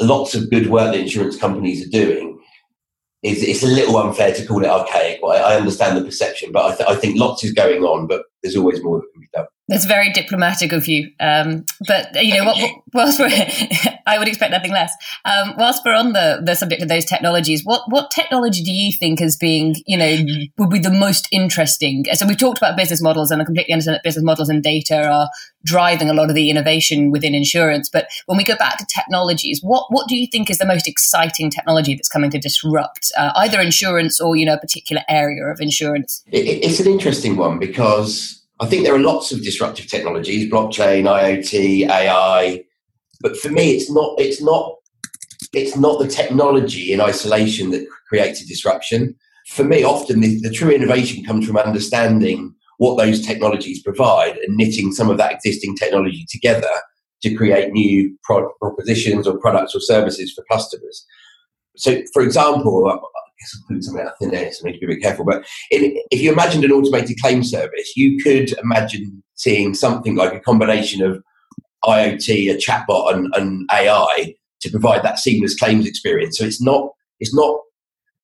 [0.00, 2.38] lots of good work that insurance companies are doing
[3.22, 5.20] is it's a little unfair to call it archaic.
[5.24, 8.24] I, I understand the perception, but I, th- I think lots is going on, but
[8.42, 9.46] there's always more that can be done.
[9.68, 11.10] That's very diplomatic of you.
[11.18, 13.30] Um, but you know, what, whilst we're,
[14.06, 14.92] I would expect nothing less.
[15.24, 18.92] Um, whilst we're on the, the subject of those technologies, what what technology do you
[18.92, 20.18] think as being, you know,
[20.58, 22.04] would be the most interesting?
[22.12, 25.04] So we've talked about business models, and I completely understand that business models and data
[25.08, 25.28] are
[25.64, 27.88] driving a lot of the innovation within insurance.
[27.88, 30.86] But when we go back to technologies, what what do you think is the most
[30.86, 35.44] exciting technology that's coming to disrupt uh, either insurance or you know a particular area
[35.46, 36.22] of insurance?
[36.30, 41.04] It, it's an interesting one because I think there are lots of disruptive technologies, blockchain,
[41.04, 42.64] IoT, AI,
[43.20, 44.18] but for me, it's not.
[44.18, 44.76] It's not.
[45.52, 49.14] It's not the technology in isolation that creates a disruption.
[49.48, 54.56] For me, often the, the true innovation comes from understanding what those technologies provide and
[54.56, 56.68] knitting some of that existing technology together
[57.22, 61.06] to create new pro- propositions or products or services for customers.
[61.76, 63.00] So, for example,
[63.70, 65.24] I'm something out thin air, so I need to be a bit careful.
[65.24, 70.34] But in, if you imagined an automated claim service, you could imagine seeing something like
[70.34, 71.22] a combination of
[71.84, 76.38] IoT, a chatbot, and, and AI to provide that seamless claims experience.
[76.38, 76.90] So it's not
[77.20, 77.60] it's not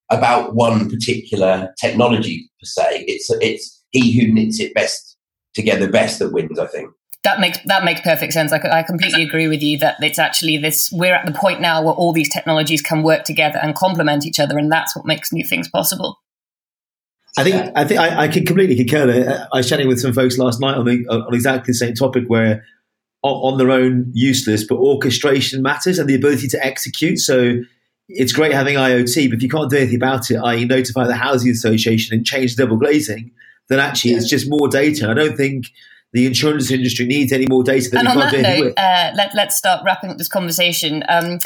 [0.09, 3.05] about one particular technology per se.
[3.07, 5.17] It's it's he who knits it best
[5.53, 6.59] together best that wins.
[6.59, 6.89] I think
[7.23, 8.51] that makes that makes perfect sense.
[8.51, 10.91] I, I completely agree with you that it's actually this.
[10.91, 14.39] We're at the point now where all these technologies can work together and complement each
[14.39, 16.19] other, and that's what makes new things possible.
[17.37, 19.07] I think I think I, I can completely concur.
[19.07, 19.29] There.
[19.29, 21.93] Uh, I was chatting with some folks last night on the, on exactly the same
[21.93, 22.65] topic, where
[23.23, 27.19] on, on their own useless, but orchestration matters and the ability to execute.
[27.19, 27.55] So
[28.09, 31.15] it's great having IoT, but if you can't do anything about it, i.e., notify the
[31.15, 33.31] housing association and change double glazing,
[33.69, 34.17] then actually yeah.
[34.17, 35.09] it's just more data.
[35.09, 35.67] I don't think
[36.13, 39.57] the insurance industry needs any more data that and on that note, uh, let, let's
[39.57, 41.03] start wrapping up this conversation.
[41.09, 41.39] Um,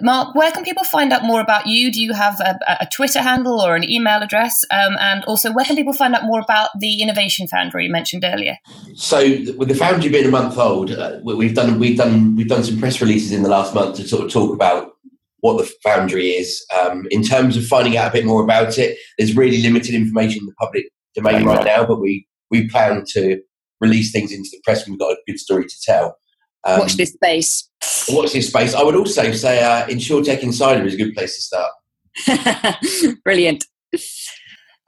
[0.00, 1.92] Mark, where can people find out more about you?
[1.92, 4.64] Do you have a, a Twitter handle or an email address?
[4.70, 8.24] Um, and also, where can people find out more about the Innovation Foundry you mentioned
[8.24, 8.56] earlier?
[8.94, 9.20] So,
[9.56, 12.78] with the Foundry being a month old, uh, we've done we've done we've done some
[12.78, 14.92] press releases in the last month to sort of talk about
[15.40, 16.64] what the Foundry is.
[16.80, 20.40] Um, in terms of finding out a bit more about it, there's really limited information
[20.40, 23.42] in the public domain right now, but we we plan to
[23.82, 26.16] release things into the press when we've got a good story to tell.
[26.64, 27.68] Um, watch this space.
[28.08, 28.74] Watch this space.
[28.74, 32.78] I would also say uh, InsurTech Insider is a good place to start.
[33.24, 33.64] Brilliant.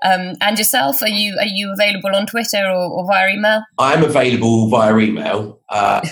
[0.04, 3.62] Um, and yourself, are you are you available on Twitter or, or via email?
[3.78, 5.60] I am available via email.
[5.68, 6.06] Uh,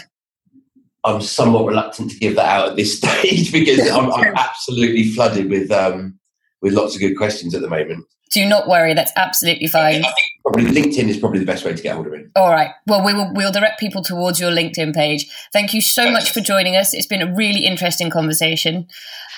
[1.04, 5.50] I'm somewhat reluctant to give that out at this stage because I'm, I'm absolutely flooded
[5.50, 6.18] with um,
[6.60, 8.06] with lots of good questions at the moment.
[8.32, 10.02] Do not worry, that's absolutely fine.
[10.42, 12.24] probably LinkedIn is probably the best way to get hold of me.
[12.34, 12.70] All right.
[12.86, 15.30] Well, we will we'll direct people towards your LinkedIn page.
[15.52, 16.94] Thank you so much for joining us.
[16.94, 18.88] It's been a really interesting conversation.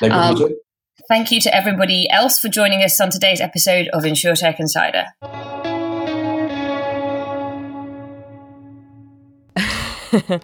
[0.00, 0.52] No problem.
[0.52, 0.54] Um,
[1.08, 5.06] thank you to everybody else for joining us on today's episode of InsurTech Insider.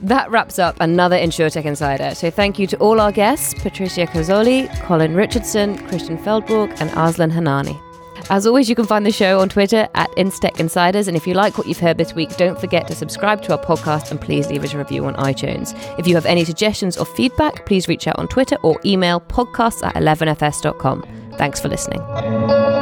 [0.00, 2.14] that wraps up another InsurTech Insider.
[2.14, 7.30] So thank you to all our guests Patrizia Cozzoli, Colin Richardson, Kristian Feldborg, and Arslan
[7.30, 7.80] Hannani.
[8.28, 11.06] As always, you can find the show on Twitter at Instech Insiders.
[11.06, 13.64] And if you like what you've heard this week, don't forget to subscribe to our
[13.64, 15.74] podcast and please leave us a review on iTunes.
[15.98, 19.84] If you have any suggestions or feedback, please reach out on Twitter or email podcasts
[19.86, 21.04] at 11fs.com.
[21.36, 22.75] Thanks for listening.